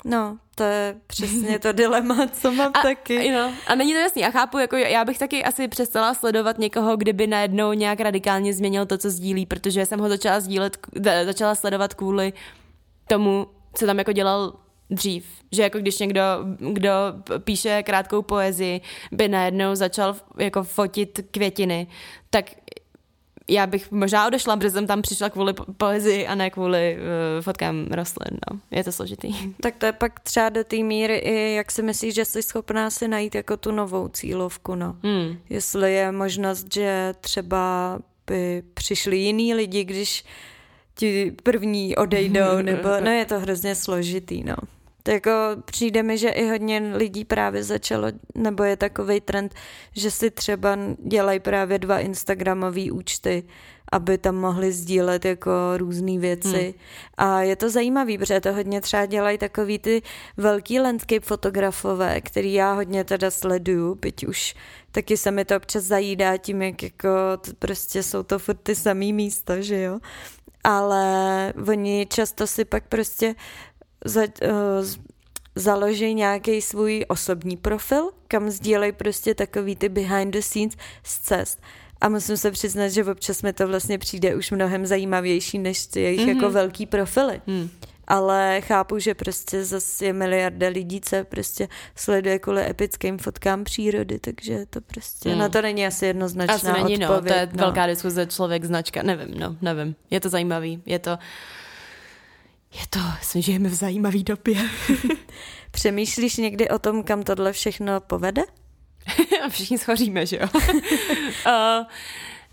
[0.05, 3.31] No, to je přesně to dilema, co mám a, taky.
[3.31, 4.23] No, a není to jasný.
[4.23, 8.87] Já chápu, jako já bych taky asi přestala sledovat někoho, kdyby najednou nějak radikálně změnil
[8.87, 10.79] to, co sdílí, protože jsem ho začala sdílet,
[11.25, 12.33] začala sledovat kvůli
[13.09, 14.53] tomu, co tam jako dělal
[14.91, 15.27] dřív.
[15.53, 16.23] Že jako když někdo,
[16.73, 16.91] kdo
[17.39, 18.81] píše krátkou poezii,
[19.13, 21.87] by najednou začal jako fotit květiny,
[22.31, 22.51] tak
[23.49, 27.87] já bych možná odešla, protože jsem tam přišla kvůli poezii a ne kvůli uh, fotkám
[27.91, 28.39] rostlin.
[28.51, 28.61] No.
[28.71, 29.35] Je to složitý.
[29.61, 32.91] Tak to je pak třeba do té míry i, jak si myslíš, že jsi schopná
[32.91, 34.97] si najít jako tu novou cílovku, no.
[35.03, 35.39] Hmm.
[35.51, 40.25] Jestli je možnost, že třeba by přišli jiní lidi, když
[40.95, 44.57] ti první odejdou, nebo no je to hrozně složitý, no.
[45.07, 45.31] To jako
[45.65, 49.55] přijde mi, že i hodně lidí právě začalo, nebo je takový trend,
[49.93, 53.45] že si třeba dělají právě dva Instagramové účty,
[53.93, 56.63] aby tam mohli sdílet jako různé věci.
[56.63, 56.73] Hmm.
[57.17, 60.03] A je to zajímavý, protože to hodně třeba dělají takový ty
[60.37, 64.55] velký landscape fotografové, který já hodně teda sleduju, byť už
[64.91, 67.09] taky se mi to občas zajídá tím, jak jako
[67.59, 69.99] prostě jsou to furt ty samý místa, že jo.
[70.65, 73.35] Ale oni často si pak prostě
[74.05, 74.87] za, uh,
[75.55, 81.59] založí nějaký svůj osobní profil, kam sdílejí prostě takový ty behind the scenes z cest.
[82.01, 86.01] A musím se přiznat, že občas mi to vlastně přijde už mnohem zajímavější než ty
[86.01, 86.35] jejich mm-hmm.
[86.35, 87.41] jako velký profily.
[87.47, 87.71] Mm.
[88.07, 94.19] Ale chápu, že prostě zase je miliarda lidí, co prostě sleduje kvůli epickým fotkám přírody,
[94.19, 95.39] takže to prostě, mm.
[95.39, 97.65] na to není asi jednoznačná Asi není, odpověď, no, to je no.
[97.65, 99.95] velká diskuze, člověk, značka, nevím, no, nevím.
[100.11, 101.19] Je to zajímavý, je to,
[102.75, 104.57] je to, jsme žijeme v zajímavé době.
[105.71, 108.43] Přemýšlíš někdy o tom, kam tohle všechno povede?
[109.49, 110.49] Všichni schoříme, že jo?
[110.55, 111.87] uh,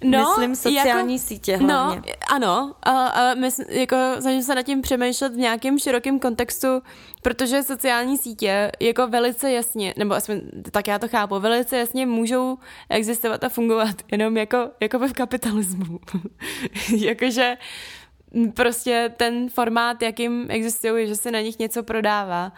[0.04, 1.96] No, Myslím sociální jako, sítě hlavně.
[1.96, 6.68] No, ano, a, a my, jako, snažím se nad tím přemýšlet v nějakém širokém kontextu,
[7.22, 10.42] protože sociální sítě jako velice jasně, nebo aspoň
[10.72, 12.58] tak já to chápu, velice jasně můžou
[12.90, 16.00] existovat a fungovat jenom jako, jako v kapitalismu.
[16.98, 17.58] Jakože
[18.54, 22.52] prostě ten formát, jakým existují, že se na nich něco prodává.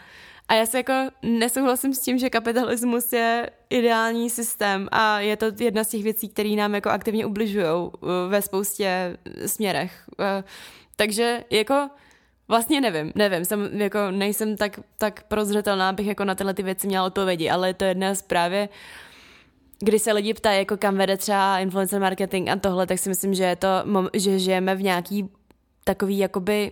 [0.47, 5.45] A já se jako nesouhlasím s tím, že kapitalismus je ideální systém a je to
[5.59, 7.89] jedna z těch věcí, které nám jako aktivně ubližují uh,
[8.29, 10.03] ve spoustě směrech.
[10.19, 10.25] Uh,
[10.95, 11.89] takže jako
[12.47, 16.87] Vlastně nevím, nevím, jsem, jako nejsem tak, tak prozřetelná, abych jako na tyhle ty věci
[16.87, 18.69] měla odpovědi, ale je to jedna z právě
[19.79, 23.33] kdy se lidi ptají, jako kam vede třeba influencer marketing a tohle, tak si myslím,
[23.33, 23.67] že je to,
[24.13, 25.29] že žijeme v nějaký
[25.83, 26.71] takový jakoby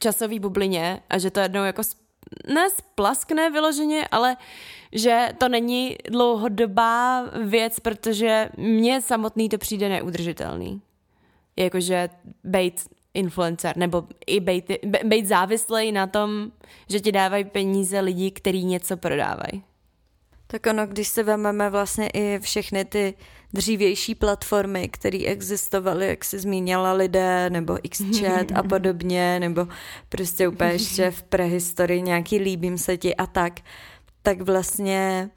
[0.00, 1.82] časový bublině a že to jednou jako
[2.54, 4.36] ne splaskne vyloženě, ale
[4.92, 10.82] že to není dlouhodobá věc, protože mně samotný to přijde neudržitelný.
[11.56, 12.08] Jakože
[12.44, 14.70] bejt influencer, nebo i bejt,
[15.04, 16.50] bejt závislej na tom,
[16.88, 19.62] že ti dávají peníze lidi, kteří něco prodávají.
[20.50, 23.14] Tak ono, když se vezmeme vlastně i všechny ty
[23.52, 29.68] dřívější platformy, které existovaly, jak si zmínila lidé, nebo XChat a podobně, nebo
[30.08, 33.60] prostě úplně ještě v prehistorii nějaký líbím se ti a tak,
[34.22, 35.30] tak vlastně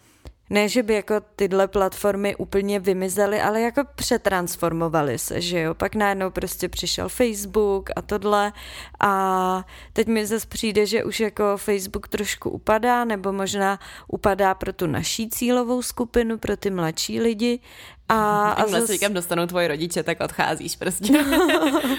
[0.49, 5.73] ne, že by jako tyhle platformy úplně vymizely, ale jako přetransformovaly se, že jo.
[5.73, 8.53] Pak najednou prostě přišel Facebook a tohle
[8.99, 9.63] a
[9.93, 14.87] teď mi zase přijde, že už jako Facebook trošku upadá, nebo možná upadá pro tu
[14.87, 17.59] naší cílovou skupinu, pro ty mladší lidi.
[18.09, 18.97] A, a zase...
[18.97, 21.13] se dostanou tvoji rodiče, tak odcházíš prostě.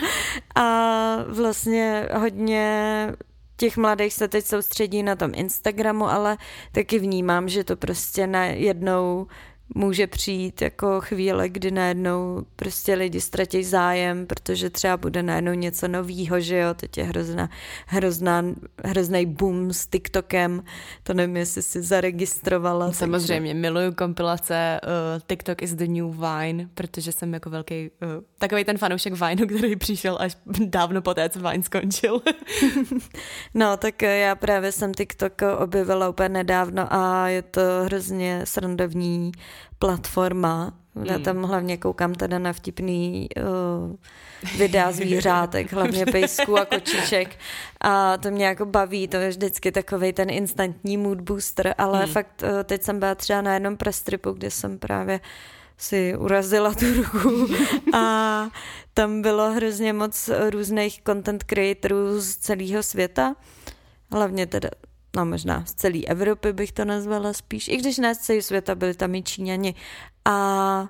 [0.54, 3.08] a vlastně hodně
[3.56, 6.36] těch mladých se teď soustředí na tom Instagramu, ale
[6.72, 9.26] taky vnímám, že to prostě najednou
[9.74, 15.88] může přijít jako chvíle, kdy najednou prostě lidi ztratí zájem, protože třeba bude najednou něco
[15.88, 17.50] novýho, že jo, teď je hrozná,
[17.86, 18.44] hrozná,
[18.84, 20.64] hrozný boom s TikTokem,
[21.02, 22.92] to nevím, jestli jsi zaregistrovala.
[22.92, 23.60] Samozřejmě, takže...
[23.60, 28.78] miluju kompilace uh, TikTok is the new Vine, protože jsem jako velký, uh, takový ten
[28.78, 32.20] fanoušek Vineu, který přišel až dávno poté, co Vine skončil.
[33.54, 39.32] no, tak eh, já právě jsem TikTok objevila úplně nedávno a je to hrozně srandovní
[39.84, 40.72] platforma.
[41.04, 41.44] Já tam hmm.
[41.44, 43.96] hlavně koukám teda na vtipný uh,
[44.58, 47.36] videa zvířátek, hlavně pejsků a kočiček
[47.80, 52.12] a to mě jako baví, to je vždycky takový ten instantní mood booster, ale hmm.
[52.12, 55.20] fakt uh, teď jsem byla třeba na jednom prestripu, kde jsem právě
[55.78, 57.46] si urazila tu ruku
[57.94, 58.48] a
[58.94, 63.34] tam bylo hrozně moc různých content creatorů z celého světa,
[64.10, 64.68] hlavně teda
[65.16, 68.74] no možná z celé Evropy bych to nazvala spíš, i když ne z celého světa,
[68.74, 69.74] byli tam i Číňani
[70.24, 70.88] a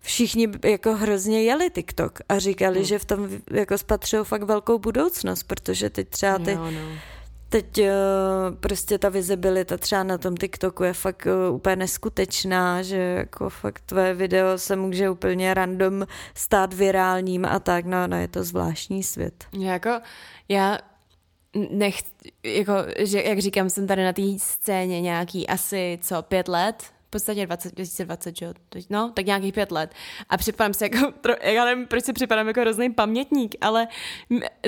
[0.00, 2.84] všichni jako hrozně jeli TikTok a říkali, hmm.
[2.84, 6.98] že v tom jako spatřují fakt velkou budoucnost, protože teď třeba ty jo, no.
[7.50, 7.86] Teď uh,
[8.60, 13.82] prostě ta vizibilita třeba na tom TikToku je fakt uh, úplně neskutečná, že jako fakt
[13.86, 19.02] tvoje video se může úplně random stát virálním a tak, no, no je to zvláštní
[19.02, 19.44] svět.
[19.52, 20.00] Jako
[20.48, 20.78] já
[21.70, 22.02] nech,
[22.42, 27.10] jako, že, jak říkám, jsem tady na té scéně nějaký asi, co, pět let, v
[27.10, 28.52] podstatě 20, 2020, že jo,
[28.90, 29.94] no, tak nějakých pět let.
[30.28, 33.88] A připadám si jako, já nevím, proč si připadám jako hrozný pamětník, ale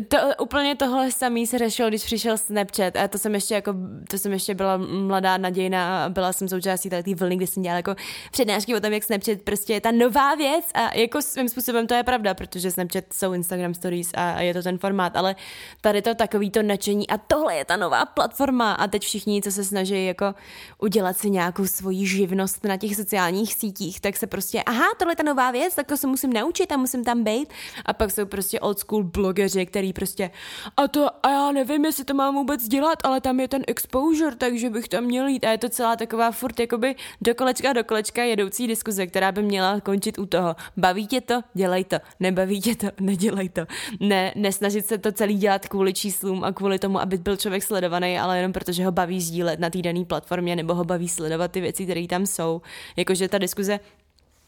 [0.09, 2.97] to, úplně tohle samý se řešilo, když přišel Snapchat.
[2.97, 3.75] A to jsem ještě jako,
[4.11, 7.77] to jsem ještě byla mladá nadějná a byla jsem součástí té vlny, kdy jsem dělala
[7.77, 7.95] jako
[8.31, 10.65] přednášky o tom, jak Snapchat prostě je ta nová věc.
[10.75, 14.63] A jako svým způsobem to je pravda, protože Snapchat jsou Instagram Stories a je to
[14.63, 15.37] ten formát, ale
[15.81, 18.73] tady to takový to nadšení a tohle je ta nová platforma.
[18.73, 20.35] A teď všichni, co se snaží jako
[20.79, 25.13] udělat si nějakou svoji živ živnost na těch sociálních sítích, tak se prostě, aha, tohle
[25.13, 27.49] je ta nová věc, tak to se musím naučit a musím tam být.
[27.87, 30.31] A pak jsou prostě old school blogeři, který prostě,
[30.77, 34.37] a to, a já nevím, jestli to mám vůbec dělat, ale tam je ten exposure,
[34.37, 35.45] takže bych tam měl jít.
[35.45, 39.43] A je to celá taková furt jakoby do kolečka do kolečka jedoucí diskuze, která by
[39.43, 40.57] měla končit u toho.
[40.77, 41.41] Baví tě to?
[41.55, 41.97] Dělej to.
[42.21, 42.87] Nebaví tě to?
[43.01, 43.67] Nedělej to.
[44.01, 48.19] Ne, nesnažit se to celý dělat kvůli číslům a kvůli tomu, aby byl člověk sledovaný,
[48.19, 51.61] ale jenom protože ho baví sdílet na té dané platformě nebo ho baví sledovat ty
[51.61, 52.63] věci, které tam tam jsou.
[52.97, 53.81] Jakože ta diskuze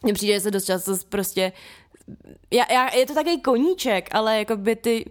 [0.02, 1.52] mně přijde, že se dost často prostě
[2.50, 5.10] já, já, je to takový koníček, ale jako by ty,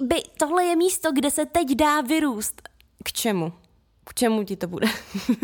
[0.00, 2.62] by, tohle je místo, kde se teď dá vyrůst.
[3.04, 3.52] K čemu?
[4.04, 4.86] K čemu ti to bude?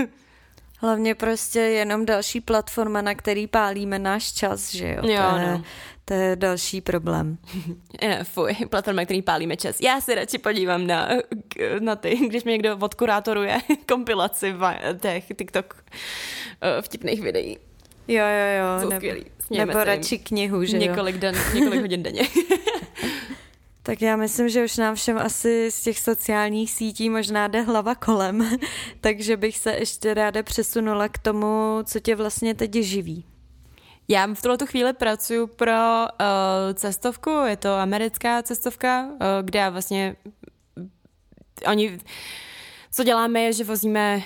[0.79, 5.11] Hlavně prostě jenom další platforma, na který pálíme náš čas, že jo?
[5.11, 5.65] jo no.
[6.09, 7.39] To je další problém.
[8.23, 9.81] Fuj, platforma, který pálíme čas.
[9.81, 11.09] Já se radši podívám na,
[11.81, 14.55] na ty, když mi někdo odkurátoruje kompilaci
[15.01, 15.85] těch TikTok
[16.61, 17.59] eh, vtipných videí.
[18.09, 18.81] Jo, jo, jo.
[18.81, 18.89] Jsou
[19.57, 21.21] nebo, nebo radši knihu, že několik jo?
[21.21, 22.23] Den, několik hodin denně.
[23.87, 27.95] Tak já myslím, že už nám všem asi z těch sociálních sítí možná jde hlava
[27.95, 28.51] kolem,
[29.01, 33.25] takže bych se ještě ráda přesunula k tomu, co tě vlastně teď živí.
[34.09, 40.17] Já v tuto chvíli pracuji pro uh, cestovku, je to americká cestovka, uh, kde vlastně
[41.67, 41.99] oni,
[42.93, 44.23] co děláme je, že vozíme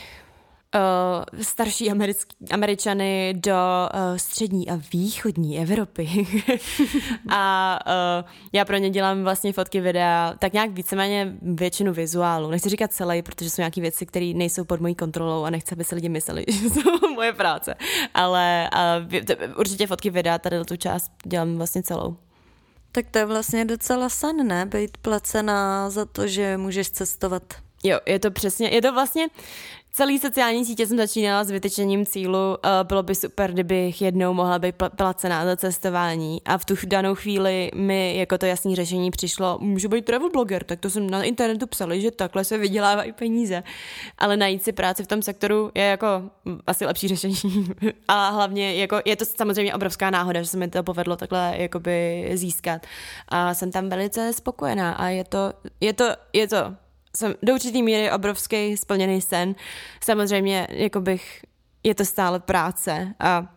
[0.74, 6.08] uh, starší americký, američany do uh, střední a východní Evropy.
[7.28, 12.50] a uh, já pro ně dělám vlastně fotky, videa, tak nějak víceméně většinu vizuálu.
[12.50, 15.84] Nechci říkat celý, protože jsou nějaké věci, které nejsou pod mojí kontrolou a nechci, aby
[15.84, 17.74] se lidi mysleli, že jsou moje práce.
[18.14, 18.70] Ale
[19.10, 22.16] uh, určitě fotky, videa, tady tu část dělám vlastně celou.
[22.92, 24.66] Tak to je vlastně docela sen, ne?
[24.66, 27.42] Být placená za to, že můžeš cestovat.
[27.84, 29.28] Jo, je to přesně, je to vlastně,
[29.92, 34.58] celý sociální sítě jsem začínala s vytyčením cílu, uh, bylo by super, kdybych jednou mohla
[34.58, 36.42] být placená za cestování.
[36.44, 40.64] A v tu danou chvíli mi jako to jasné řešení přišlo, můžu být travel blogger,
[40.64, 43.62] tak to jsem na internetu psali, že takhle se vydělávají peníze,
[44.18, 46.06] ale najít si práci v tom sektoru je jako
[46.66, 47.34] asi lepší řešení.
[48.08, 52.30] A hlavně jako je to samozřejmě obrovská náhoda, že se mi to povedlo takhle jakoby
[52.34, 52.86] získat.
[53.28, 56.56] A jsem tam velice spokojená a je to, je to, je to
[57.16, 59.54] jsem do určitý míry obrovský splněný sen.
[60.04, 61.42] Samozřejmě, jako bych,
[61.84, 63.54] je to stále práce a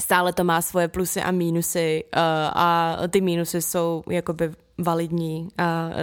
[0.00, 2.20] stále to má svoje plusy a mínusy uh,
[2.54, 5.94] a ty mínusy jsou jakoby validní a uh,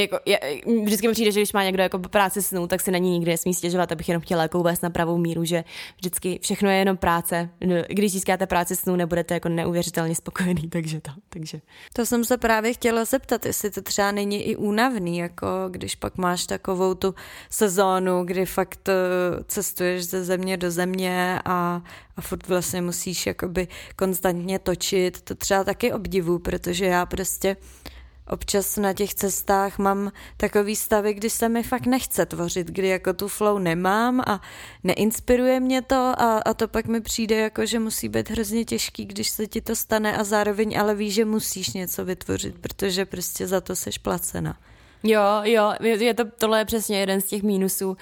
[0.00, 0.40] jako, je,
[0.84, 3.30] vždycky mi přijde, že když má někdo jako práci snů, tak si na ní nikdy
[3.30, 5.64] nesmí stěžovat, abych jenom chtěla jako uvést na pravou míru, že
[5.96, 7.48] vždycky všechno je jenom práce.
[7.88, 11.10] Když získáte práci snů, nebudete jako neuvěřitelně spokojený, takže to.
[11.28, 11.60] Takže.
[11.92, 16.18] To jsem se právě chtěla zeptat, jestli to třeba není i únavný, jako když pak
[16.18, 17.14] máš takovou tu
[17.50, 18.92] sezónu, kdy fakt eh,
[19.46, 21.82] cestuješ ze země do země a,
[22.16, 25.22] a furt vlastně musíš jakoby konstantně točit.
[25.22, 27.56] To třeba taky obdivu, protože já prostě
[28.32, 33.12] občas na těch cestách mám takový stavy, kdy se mi fakt nechce tvořit, kdy jako
[33.12, 34.40] tu flow nemám a
[34.84, 39.04] neinspiruje mě to a, a to pak mi přijde jako, že musí být hrozně těžký,
[39.04, 43.46] když se ti to stane a zároveň ale víš, že musíš něco vytvořit, protože prostě
[43.46, 44.56] za to seš placena.
[45.02, 47.88] Jo, jo, je to, tohle je přesně jeden z těch mínusů.
[47.88, 47.96] Uh,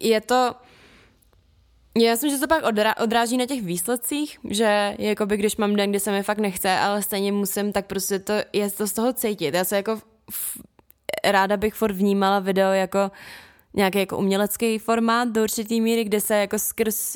[0.00, 0.54] je to,
[1.98, 5.90] já myslím, že to pak odra- odráží na těch výsledcích, že jakoby když mám den,
[5.90, 9.12] kdy se mi fakt nechce, ale stejně musím, tak prostě to je to z toho
[9.12, 9.54] cítit.
[9.54, 10.62] Já se jako f-
[11.24, 13.10] ráda bych furt vnímala video jako
[13.74, 17.14] nějaký jako umělecký formát do určitý míry, kde se jako skrz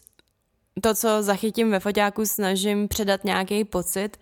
[0.81, 4.16] to, co zachytím ve foťáku, snažím předat nějaký pocit,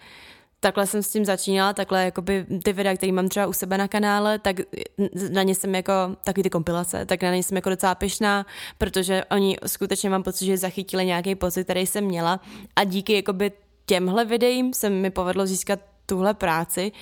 [0.62, 3.88] takhle jsem s tím začínala, takhle jakoby ty videa, které mám třeba u sebe na
[3.88, 4.56] kanále, tak
[5.30, 5.92] na ně jsem jako,
[6.24, 8.46] takový ty kompilace, tak na ně jsem jako docela pyšná,
[8.78, 12.40] protože oni skutečně mám pocit, že zachytili nějaký pocit, který jsem měla.
[12.76, 13.52] A díky jakoby
[13.86, 16.92] těmhle videím se mi povedlo získat tuhle práci,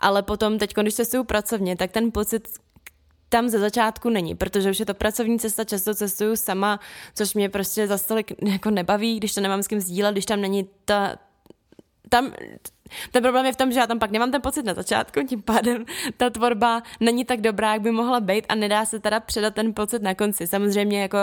[0.00, 2.48] ale potom teď, když cestuju pracovně, tak ten pocit
[3.28, 6.80] tam ze začátku není, protože už je to pracovní cesta, často cestuju sama,
[7.14, 10.40] což mě prostě za stolik jako nebaví, když to nemám s kým sdílet, když tam
[10.40, 11.16] není ta,
[12.08, 12.32] tam
[13.10, 15.42] ten problém je v tom, že já tam pak nemám ten pocit na začátku, tím
[15.42, 15.84] pádem
[16.16, 19.74] ta tvorba není tak dobrá, jak by mohla být a nedá se teda předat ten
[19.74, 20.46] pocit na konci.
[20.46, 21.18] Samozřejmě jako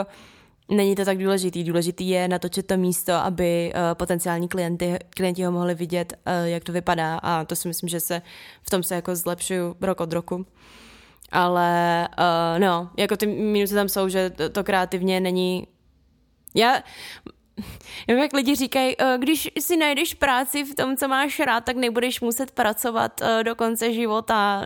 [0.70, 1.64] Není to tak důležitý.
[1.64, 6.64] Důležitý je natočit to místo, aby uh, potenciální klienty, klienti ho mohli vidět, uh, jak
[6.64, 8.22] to vypadá a to si myslím, že se
[8.62, 10.46] v tom se jako zlepšuju rok od roku.
[11.32, 15.68] Ale uh, no, jako ty minusy tam jsou, že to, to kreativně není
[16.56, 16.84] já
[18.08, 21.76] Jenom jak lidi říkají, eh, když si najdeš práci v tom, co máš rád, tak
[21.76, 24.64] nebudeš muset pracovat eh, do konce života.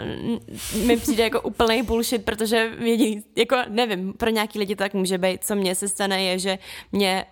[0.85, 5.43] Mi přijde jako úplný bullshit, protože vědí, jako nevím, pro nějaký lidi tak může být.
[5.43, 6.59] Co mně se stane je, že
[6.91, 7.25] mě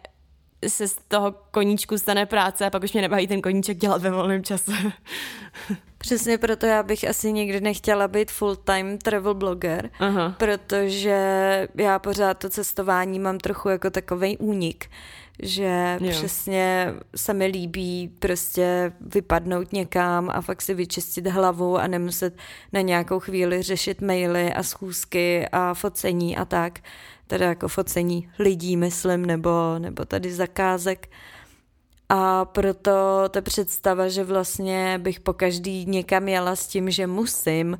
[0.67, 4.11] se z toho koníčku stane práce a pak už mě nebaví ten koníček dělat ve
[4.11, 4.71] volném čase.
[5.97, 10.35] Přesně proto já bych asi nikdy nechtěla být full-time travel blogger, Aha.
[10.37, 11.17] protože
[11.75, 14.89] já pořád to cestování mám trochu jako takový únik
[15.43, 16.11] že jo.
[16.11, 22.37] přesně se mi líbí prostě vypadnout někam a fakt si vyčistit hlavu a nemuset
[22.73, 26.79] na nějakou chvíli řešit maily a schůzky a focení a tak.
[27.27, 31.09] Teda jako focení lidí, myslím, nebo, nebo tady zakázek.
[32.09, 37.77] A proto ta představa, že vlastně bych po každý někam jela s tím, že musím,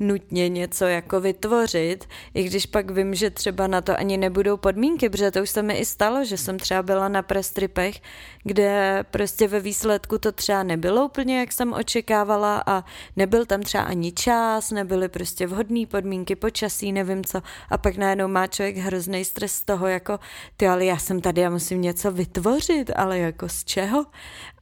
[0.00, 5.08] nutně něco jako vytvořit, i když pak vím, že třeba na to ani nebudou podmínky,
[5.08, 8.00] protože to už se mi i stalo, že jsem třeba byla na prestripech,
[8.42, 12.84] kde prostě ve výsledku to třeba nebylo úplně, jak jsem očekávala a
[13.16, 18.28] nebyl tam třeba ani čas, nebyly prostě vhodné podmínky, počasí, nevím co a pak najednou
[18.28, 20.18] má člověk hrozný stres z toho, jako
[20.56, 24.06] ty, ale já jsem tady, já musím něco vytvořit, ale jako z čeho?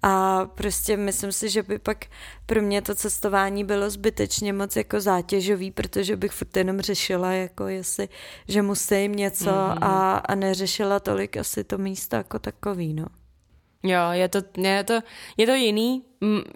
[0.03, 2.05] A prostě myslím si, že by pak
[2.47, 7.67] pro mě to cestování bylo zbytečně moc jako zátěžový, protože bych furt jenom řešila, jako
[7.67, 8.09] jestli,
[8.49, 9.79] že musím něco mm-hmm.
[9.81, 13.07] a, a neřešila tolik asi to místo jako takový, no.
[13.83, 15.01] Jo, je to, je, to,
[15.37, 16.05] je to jiný,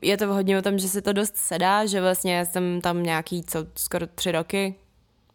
[0.02, 3.44] je to hodně o tom, že se to dost sedá, že vlastně jsem tam nějaký,
[3.44, 4.74] co, skoro tři roky,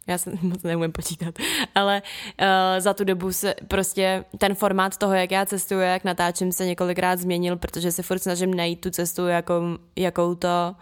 [0.08, 1.36] já se moc neumím počítat,
[1.76, 2.02] ale
[2.42, 2.48] uh,
[2.80, 7.20] za tu dobu se prostě ten formát toho, jak já cestuju, jak natáčím, se několikrát
[7.20, 10.76] změnil, protože se furt snažím najít tu cestu, jakou, jakou to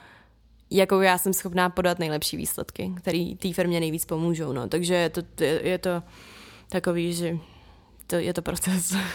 [0.72, 4.54] jakou já jsem schopná podat nejlepší výsledky, které té firmě nejvíc pomůžou.
[4.54, 4.68] No.
[4.68, 6.04] Takže je to, je, je to
[6.70, 7.38] takový, že
[8.08, 8.96] to, je to proces.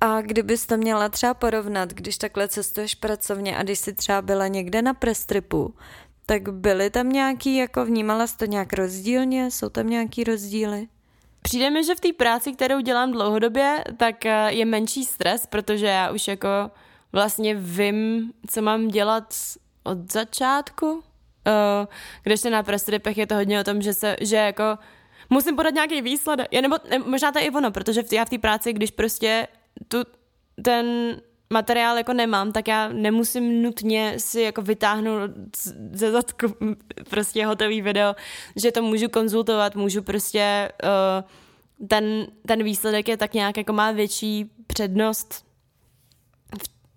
[0.00, 4.46] A kdybys to měla třeba porovnat, když takhle cestuješ pracovně a když jsi třeba byla
[4.46, 5.74] někde na prestripu,
[6.28, 9.50] tak byly tam nějaký, jako vnímala jsi to nějak rozdílně?
[9.50, 10.88] Jsou tam nějaký rozdíly?
[11.42, 15.86] Přijde mi, že v té práci, kterou dělám dlouhodobě, tak eh, je menší stres, protože
[15.86, 16.48] já už jako
[17.12, 19.34] vlastně vím, co mám dělat
[19.82, 20.92] od začátku.
[20.92, 21.02] Uh,
[22.22, 24.78] když se na prestripech je to hodně o tom, že se, že jako
[25.30, 26.48] musím podat nějaký výsledek.
[26.52, 28.90] Já, nebo ne, možná to je i ono, protože v, já v té práci, když
[28.90, 29.48] prostě
[29.88, 29.98] tu,
[30.62, 31.16] ten
[31.50, 35.30] materiál jako nemám, tak já nemusím nutně si jako vytáhnout
[35.92, 36.46] ze zadku
[37.10, 38.14] prostě hotový video,
[38.56, 43.90] že to můžu konzultovat, můžu prostě uh, ten, ten výsledek je tak nějak jako má
[43.92, 45.48] větší přednost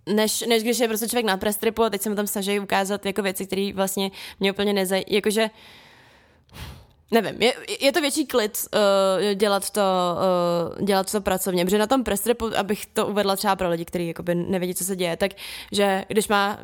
[0.09, 3.05] než, než když je prostě člověk na prestripu a teď se mu tam snaží ukázat
[3.05, 5.49] jako věci, které vlastně mě úplně nezají, jakože
[7.11, 9.81] nevím, je, je to větší klid uh, dělat, to,
[10.79, 14.13] uh, dělat to pracovně, protože na tom prestripu, abych to uvedla třeba pro lidi, kteří
[14.33, 15.31] nevědí, co se děje, tak
[15.71, 16.59] že když má,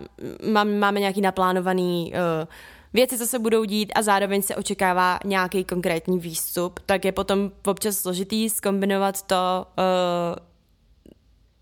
[0.51, 2.47] má, máme nějaký naplánovaný uh,
[2.93, 7.51] věci, co se budou dít a zároveň se očekává nějaký konkrétní výstup, tak je potom
[7.65, 10.35] občas složitý skombinovat to, uh,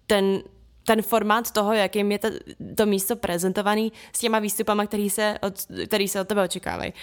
[0.07, 0.41] ten
[0.85, 2.27] ten formát toho, jakým je to,
[2.75, 5.53] to místo prezentovaný s těma výstupama, který se od,
[5.87, 6.93] který se od tebe očekávají.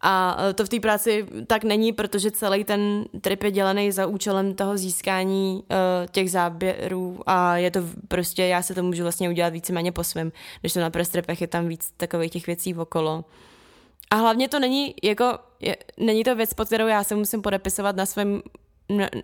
[0.00, 4.06] A e, to v té práci tak není, protože celý ten trip je dělaný za
[4.06, 5.76] účelem toho získání uh,
[6.10, 10.32] těch záběrů a je to prostě, já se to můžu vlastně udělat víceméně po svém,
[10.60, 13.24] když to na press tripech je tam víc takových těch věcí okolo.
[14.10, 17.96] A hlavně to není jako, je, není to věc, pod kterou já se musím podepisovat
[17.96, 18.42] na svém,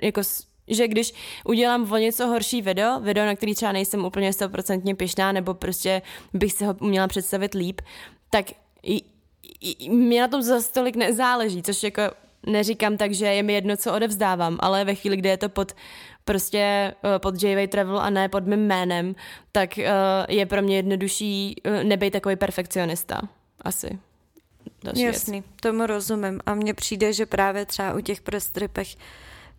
[0.03, 0.21] jako
[0.69, 1.15] že když
[1.45, 6.03] udělám o něco horší video, video, na který třeba nejsem úplně 100% pišná, nebo prostě
[6.33, 7.81] bych si ho uměla představit líp,
[8.31, 8.45] tak
[9.89, 12.03] mě na tom zase tolik nezáleží, což jako
[12.47, 15.73] neříkám tak, že je mi jedno, co odevzdávám, ale ve chvíli, kdy je to pod
[16.25, 19.15] prostě eh, pod JV Travel a ne pod mým jménem,
[19.53, 19.93] tak eh,
[20.29, 23.21] je pro mě jednodušší eh, nebejt takový perfekcionista.
[23.63, 23.99] Asi.
[24.85, 25.45] Další Jasný, věc.
[25.61, 26.41] tomu rozumím.
[26.47, 28.89] A mně přijde, že právě třeba u těch prestripech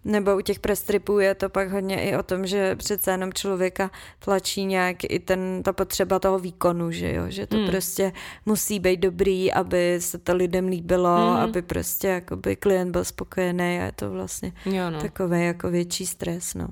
[0.05, 3.91] nebo u těch prestripů je to pak hodně i o tom, že přece jenom člověka
[4.19, 7.67] tlačí nějak i ten, ta potřeba toho výkonu, že jo, že to mm.
[7.67, 8.11] prostě
[8.45, 11.35] musí být dobrý, aby se to lidem líbilo, mm.
[11.35, 15.01] aby prostě jakoby klient byl spokojený a je to vlastně jo, no.
[15.01, 16.67] takový jako větší stres, no.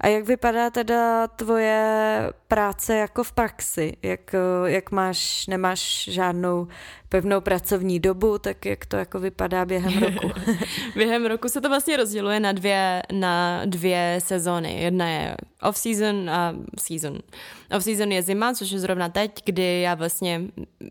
[0.00, 3.96] A jak vypadá teda tvoje práce jako v praxi?
[4.02, 4.34] Jak,
[4.64, 6.68] jak máš, nemáš žádnou
[7.08, 10.30] pevnou pracovní dobu, tak jak to jako vypadá během roku?
[10.94, 14.82] během roku se to vlastně rozděluje na dvě, na dvě sezóny.
[14.82, 17.18] Jedna je off-season a season.
[17.70, 20.42] Off-season je zima, což je zrovna teď, kdy já vlastně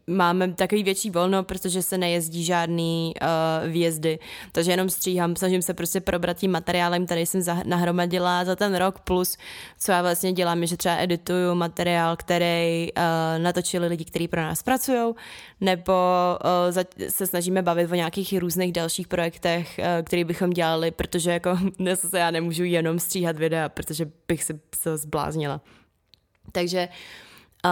[0.07, 4.19] máme takový větší volno, protože se nejezdí žádný uh, výjezdy,
[4.51, 8.99] takže jenom stříhám, snažím se prostě probrat tím materiálem, který jsem nahromadila za ten rok,
[8.99, 9.37] plus
[9.79, 13.03] co já vlastně dělám, je, že třeba edituju materiál, který uh,
[13.43, 15.13] natočili lidi, kteří pro nás pracují,
[15.61, 15.93] nebo
[16.73, 21.57] uh, se snažíme bavit o nějakých různých dalších projektech, uh, který bychom dělali, protože jako
[21.79, 25.61] dnes se já nemůžu jenom stříhat videa, protože bych se, se zbláznila.
[26.51, 26.87] Takže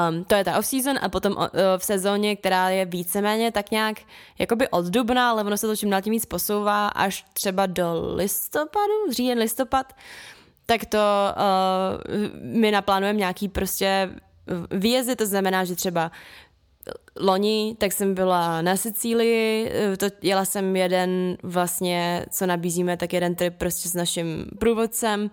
[0.10, 3.98] Um, to je ta off-season a potom uh, v sezóně, která je víceméně tak nějak
[4.40, 8.14] jakoby od dubna, ale ono se to čím dál tím víc posouvá až třeba do
[8.16, 9.94] listopadu, říjen, listopad,
[10.72, 14.10] tak to uh, my naplánujeme nějaký prostě
[14.72, 16.12] výjezdy, to znamená, že třeba
[17.20, 23.36] loni, tak jsem byla na Sicílii, to jela jsem jeden vlastně, co nabízíme, tak jeden
[23.36, 25.32] trip prostě s naším průvodcem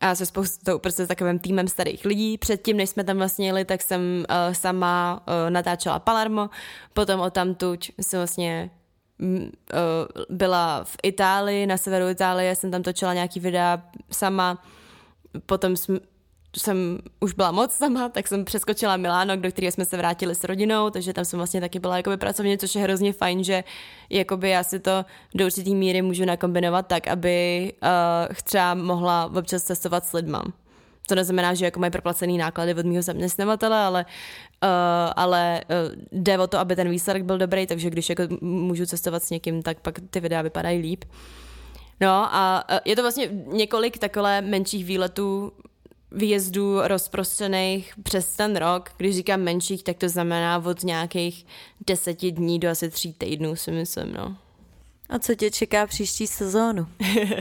[0.00, 2.38] a se spoustou prostě s takovým týmem starých lidí.
[2.38, 6.50] Předtím, než jsme tam vlastně jeli, tak jsem uh, sama uh, natáčela Palermo,
[6.92, 8.70] potom o tamtuť jsem vlastně
[9.20, 9.38] uh,
[10.30, 14.62] byla v Itálii, na severu Itálie, jsem tam točila nějaký videa sama,
[15.46, 15.98] potom jsme,
[16.56, 20.44] jsem už byla moc sama, tak jsem přeskočila Miláno, do kterého jsme se vrátili s
[20.44, 23.64] rodinou, takže tam jsem vlastně taky byla jakoby pracovně, což je hrozně fajn, že
[24.10, 25.04] jakoby já si to
[25.34, 30.42] do určitý míry můžu nakombinovat tak, aby uh, třeba mohla občas cestovat s lidma.
[31.06, 34.04] To neznamená, že jako mají proplacený náklady od mého zaměstnavatele, ale,
[34.62, 34.68] uh,
[35.16, 39.22] ale uh, jde o to, aby ten výsledek byl dobrý, takže když jako můžu cestovat
[39.22, 41.04] s někým, tak pak ty videa vypadají líp.
[42.04, 45.52] No a je to vlastně několik takové menších výletů
[46.12, 48.90] výjezdů rozprostřených přes ten rok.
[48.96, 51.46] Když říkám menších, tak to znamená od nějakých
[51.86, 54.36] deseti dní do asi tří týdnů, si myslím, no.
[55.08, 56.86] A co tě čeká příští sezónu?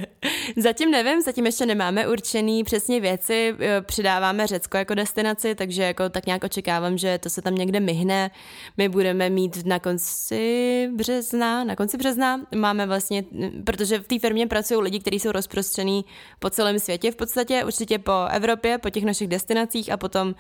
[0.58, 6.10] zatím nevím, zatím ještě nemáme určený přesně věci, e, přidáváme Řecko jako destinaci, takže jako
[6.10, 8.32] tak nějak očekávám, že to se tam někde myhne.
[8.78, 13.24] My budeme mít na konci března, na konci března máme vlastně,
[13.64, 16.06] protože v té firmě pracují lidi, kteří jsou rozprostřený
[16.40, 20.36] po celém světě v podstatě, určitě po Evropě, po těch našich destinacích a potom uh,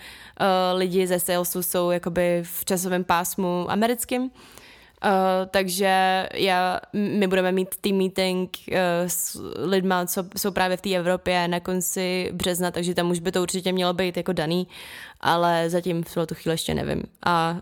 [0.73, 4.31] lidi ze salesu jsou jakoby v časovém pásmu americkým
[5.51, 8.75] takže já, my budeme mít team meeting uh,
[9.07, 13.31] s lidma, co jsou právě v té Evropě na konci března, takže tam už by
[13.31, 14.67] to určitě mělo být jako daný,
[15.21, 17.03] ale zatím v tu chvíli ještě nevím.
[17.25, 17.61] A,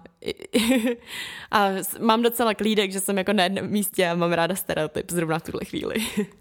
[1.51, 1.69] a
[1.99, 5.43] mám docela klídek, že jsem jako na jednom místě a mám ráda stereotyp zrovna v
[5.43, 5.95] tuhle chvíli.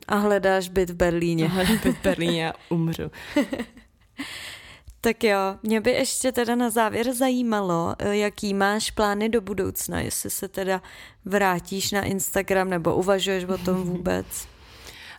[0.09, 1.45] A hledáš byt v Berlíně.
[1.45, 3.11] A hledám byt v Berlíně a umřu.
[5.01, 10.01] Tak jo, mě by ještě teda na závěr zajímalo, eh, jaký máš plány do budoucna,
[10.01, 10.83] jestli se teda
[11.25, 14.27] vrátíš na Instagram nebo uvažuješ o tom vůbec.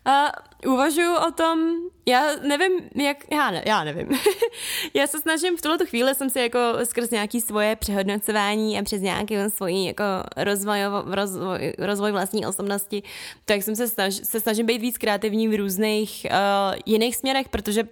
[0.08, 1.74] Uh, uvažuju o tom,
[2.06, 4.10] já nevím, jak, já, ne, já nevím.
[4.94, 9.02] já se snažím, v tuhle chvíli jsem si jako skrz nějaký svoje přehodnocování a přes
[9.02, 10.04] nějaký svoji jako
[10.38, 13.04] rozvoj, rozvoj, rozvoj vlastní osobnosti,
[13.46, 17.84] tak jsem se, snaž, se snažím být víc kreativní v různých uh, jiných směrech, protože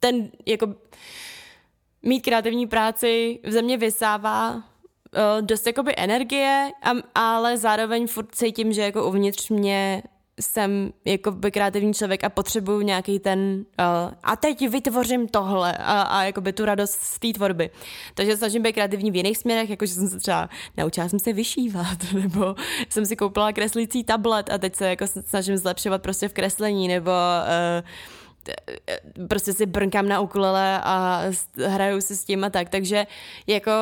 [0.00, 0.74] ten jako
[2.02, 4.62] mít kreativní práci v země vysává uh,
[5.40, 10.02] dost jakoby energie, a, ale zároveň furt cítím, že jako uvnitř mě
[10.40, 16.02] jsem jako by kreativní člověk a potřebuju nějaký ten uh, a teď vytvořím tohle a,
[16.02, 17.70] a jakoby tu radost z té tvorby.
[18.14, 21.98] Takže snažím být kreativní v jiných směrech, jakože jsem se třeba naučila jsem se vyšívat,
[22.14, 22.54] nebo
[22.88, 27.10] jsem si koupila kreslící tablet a teď se jako snažím zlepšovat prostě v kreslení, nebo
[27.10, 27.88] uh,
[29.28, 31.24] prostě si brnkám na ukulele a
[31.66, 33.06] hraju si s tím a tak, takže
[33.46, 33.72] jako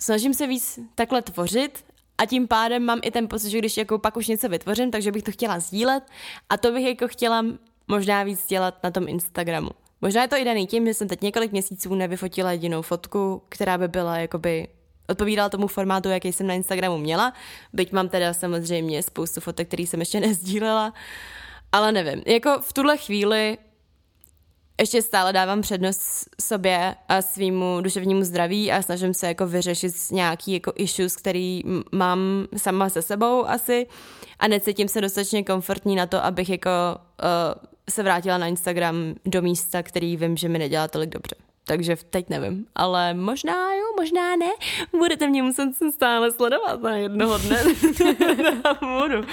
[0.00, 1.84] snažím se víc takhle tvořit
[2.18, 5.12] a tím pádem mám i ten pocit, že když jako pak už něco vytvořím, takže
[5.12, 6.04] bych to chtěla sdílet
[6.48, 7.44] a to bych jako chtěla
[7.88, 9.70] možná víc dělat na tom Instagramu.
[10.00, 13.78] Možná je to i daný tím, že jsem teď několik měsíců nevyfotila jedinou fotku, která
[13.78, 14.68] by byla jakoby
[15.08, 17.32] odpovídala tomu formátu, jaký jsem na Instagramu měla.
[17.72, 20.94] Byť mám teda samozřejmě spoustu fotek, které jsem ještě nezdílela,
[21.72, 22.22] ale nevím.
[22.26, 23.58] Jako v tuhle chvíli
[24.80, 30.52] ještě stále dávám přednost sobě a svýmu duševnímu zdraví a snažím se jako vyřešit nějaký
[30.52, 33.86] jako issues, který mám sama se sebou asi
[34.38, 39.42] a necítím se dostatečně komfortní na to, abych jako uh, se vrátila na Instagram do
[39.42, 41.34] místa, který vím, že mi nedělá tolik dobře.
[41.64, 44.50] Takže teď nevím, ale možná jo, možná ne.
[44.98, 47.64] Budete mě muset stále sledovat na jednoho dne.
[49.00, 49.26] Budu.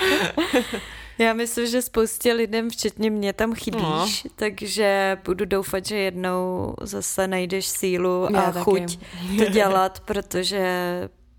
[1.17, 4.29] Já myslím, že spoustě lidem, včetně mě, tam chybíš, no.
[4.35, 8.63] takže budu doufat, že jednou zase najdeš sílu Já a taky.
[8.63, 8.99] chuť
[9.37, 10.61] to dělat, protože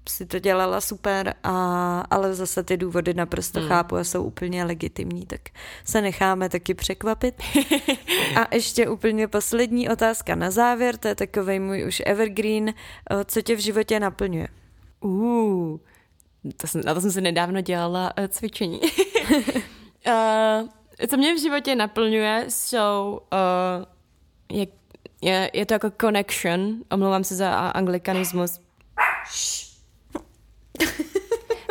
[0.08, 3.68] si to dělala super, a, ale zase ty důvody naprosto hmm.
[3.68, 5.40] chápu a jsou úplně legitimní, tak
[5.84, 7.34] se necháme taky překvapit.
[8.36, 12.74] A ještě úplně poslední otázka na závěr, to je takový můj už evergreen,
[13.24, 14.48] co tě v životě naplňuje?
[15.00, 15.78] Uh,
[16.56, 18.80] to jsem, na to jsem si nedávno dělala uh, cvičení.
[20.06, 20.68] uh,
[21.08, 24.66] co mě v životě naplňuje, jsou uh, je,
[25.22, 28.60] je, je to jako connection, omlouvám se za anglikanismus.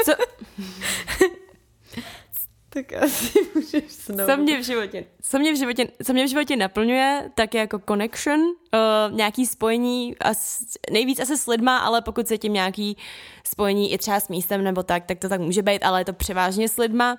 [0.05, 0.13] Co?
[2.75, 4.31] tak asi můžeš znovu.
[4.31, 7.59] Co mě v životě, co mě v životě, co mě v životě naplňuje, tak je
[7.59, 10.61] jako connection, uh, nějaký spojení, as,
[10.91, 12.97] nejvíc asi s lidma, ale pokud se tím nějaký
[13.47, 16.13] spojení i třeba s místem nebo tak, tak to tak může být, ale je to
[16.13, 17.17] převážně s lidma.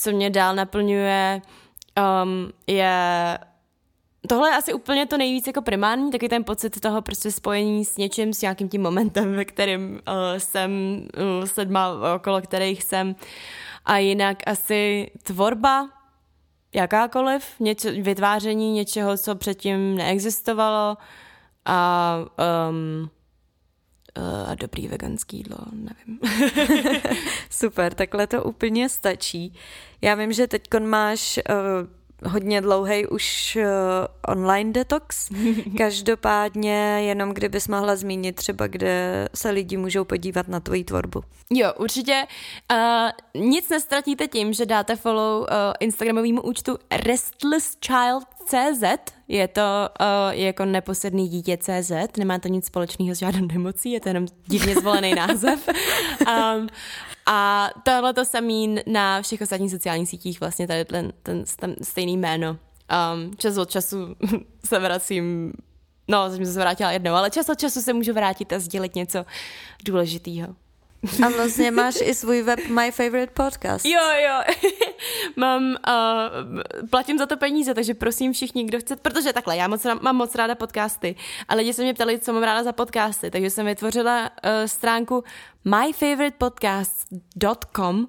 [0.00, 1.42] Co mě dál naplňuje,
[2.22, 3.38] um, je
[4.28, 7.96] Tohle je asi úplně to nejvíc jako primární, taky ten pocit toho prostě spojení s
[7.96, 10.70] něčím, s nějakým tím momentem, ve kterým uh, jsem
[11.40, 13.16] uh, s lidma, okolo kterých jsem.
[13.84, 15.88] A jinak asi tvorba,
[16.74, 20.96] jakákoliv, něco, vytváření něčeho, co předtím neexistovalo
[21.64, 22.16] a
[22.70, 23.10] um,
[24.46, 26.20] a dobrý veganský jídlo, nevím.
[27.50, 29.54] Super, takhle to úplně stačí.
[30.00, 33.64] Já vím, že teď máš uh, hodně dlouhý už uh,
[34.28, 35.28] online detox.
[35.78, 41.22] Každopádně jenom kdybys mohla zmínit třeba, kde se lidi můžou podívat na tvoji tvorbu.
[41.50, 42.26] Jo, určitě.
[42.72, 45.46] Uh, nic nestratíte tím, že dáte follow uh,
[45.80, 49.12] Instagramovému účtu restlesschild.cz.
[49.28, 49.62] Je to
[50.00, 54.08] uh, je jako neposedný dítě CZ, nemá to nic společného s žádnou nemocí, je to
[54.08, 55.68] jenom divně zvolený název.
[55.68, 56.68] Um,
[57.30, 62.16] a tohle to samý na všech ostatních sociálních sítích, vlastně tady ten, ten, ten stejný
[62.16, 62.50] jméno.
[62.50, 63.96] Um, čas od času
[64.64, 65.52] se vracím,
[66.08, 69.24] no, jsem se vrátila jednou, ale čas od času se můžu vrátit a sdělit něco
[69.84, 70.54] důležitého.
[71.26, 73.84] A vlastně máš i svůj web My Favorite Podcast.
[73.84, 74.54] Jo, jo.
[75.36, 75.76] mám, uh,
[76.90, 80.34] platím za to peníze, takže prosím všichni, kdo chce, protože takhle, já moc, mám moc
[80.34, 81.16] ráda podcasty
[81.48, 84.28] a lidi se mě ptali, co mám ráda za podcasty, takže jsem vytvořila uh,
[84.66, 85.24] stránku
[85.64, 88.06] myfavoritepodcast.com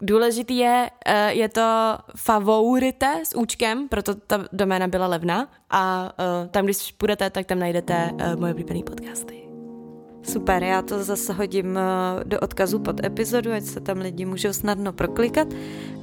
[0.00, 6.48] Důležitý je, uh, je to favorite s účkem, proto ta doména byla levná a uh,
[6.50, 9.47] tam, když půjdete, tak tam najdete uh, moje oblíbené podcasty.
[10.32, 14.52] Super, já to zase hodím eh, do odkazu pod epizodu, ať se tam lidi můžou
[14.52, 15.48] snadno proklikat.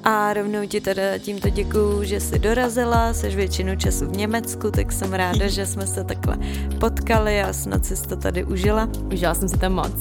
[0.04, 4.92] A rovnou ti teda tímto děkuju, že jsi dorazila, seš většinu času v Německu, tak
[4.92, 6.38] jsem ráda, že jsme se takhle
[6.80, 8.90] potkali a snad jsi to tady užila.
[9.14, 9.94] Užila jsem si to moc.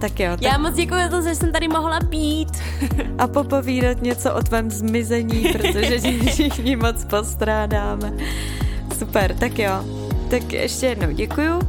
[0.00, 0.30] Tak jo.
[0.30, 0.42] Tak...
[0.42, 2.48] Já moc děkuji za to, že jsem tady mohla být.
[3.18, 8.12] A popovídat něco o tvém zmizení, protože všichni moc postrádáme.
[8.98, 9.84] Super, tak jo.
[10.30, 11.60] Tak ještě jednou děkuju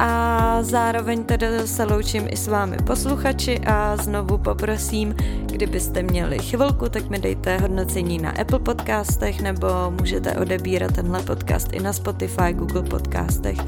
[0.00, 5.14] a zároveň teda se loučím i s vámi posluchači a znovu poprosím,
[5.46, 9.68] kdybyste měli chvilku, tak mi dejte hodnocení na Apple podcastech nebo
[10.00, 13.58] můžete odebírat tenhle podcast i na Spotify, Google podcastech,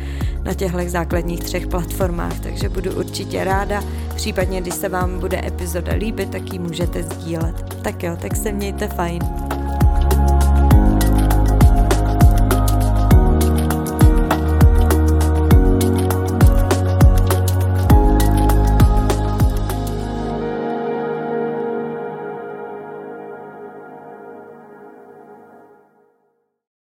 [0.43, 3.83] na těchto základních třech platformách, takže budu určitě ráda.
[4.15, 7.75] Případně, když se vám bude epizoda líbit, tak ji můžete sdílet.
[7.83, 9.23] Tak jo, tak se mějte fajn.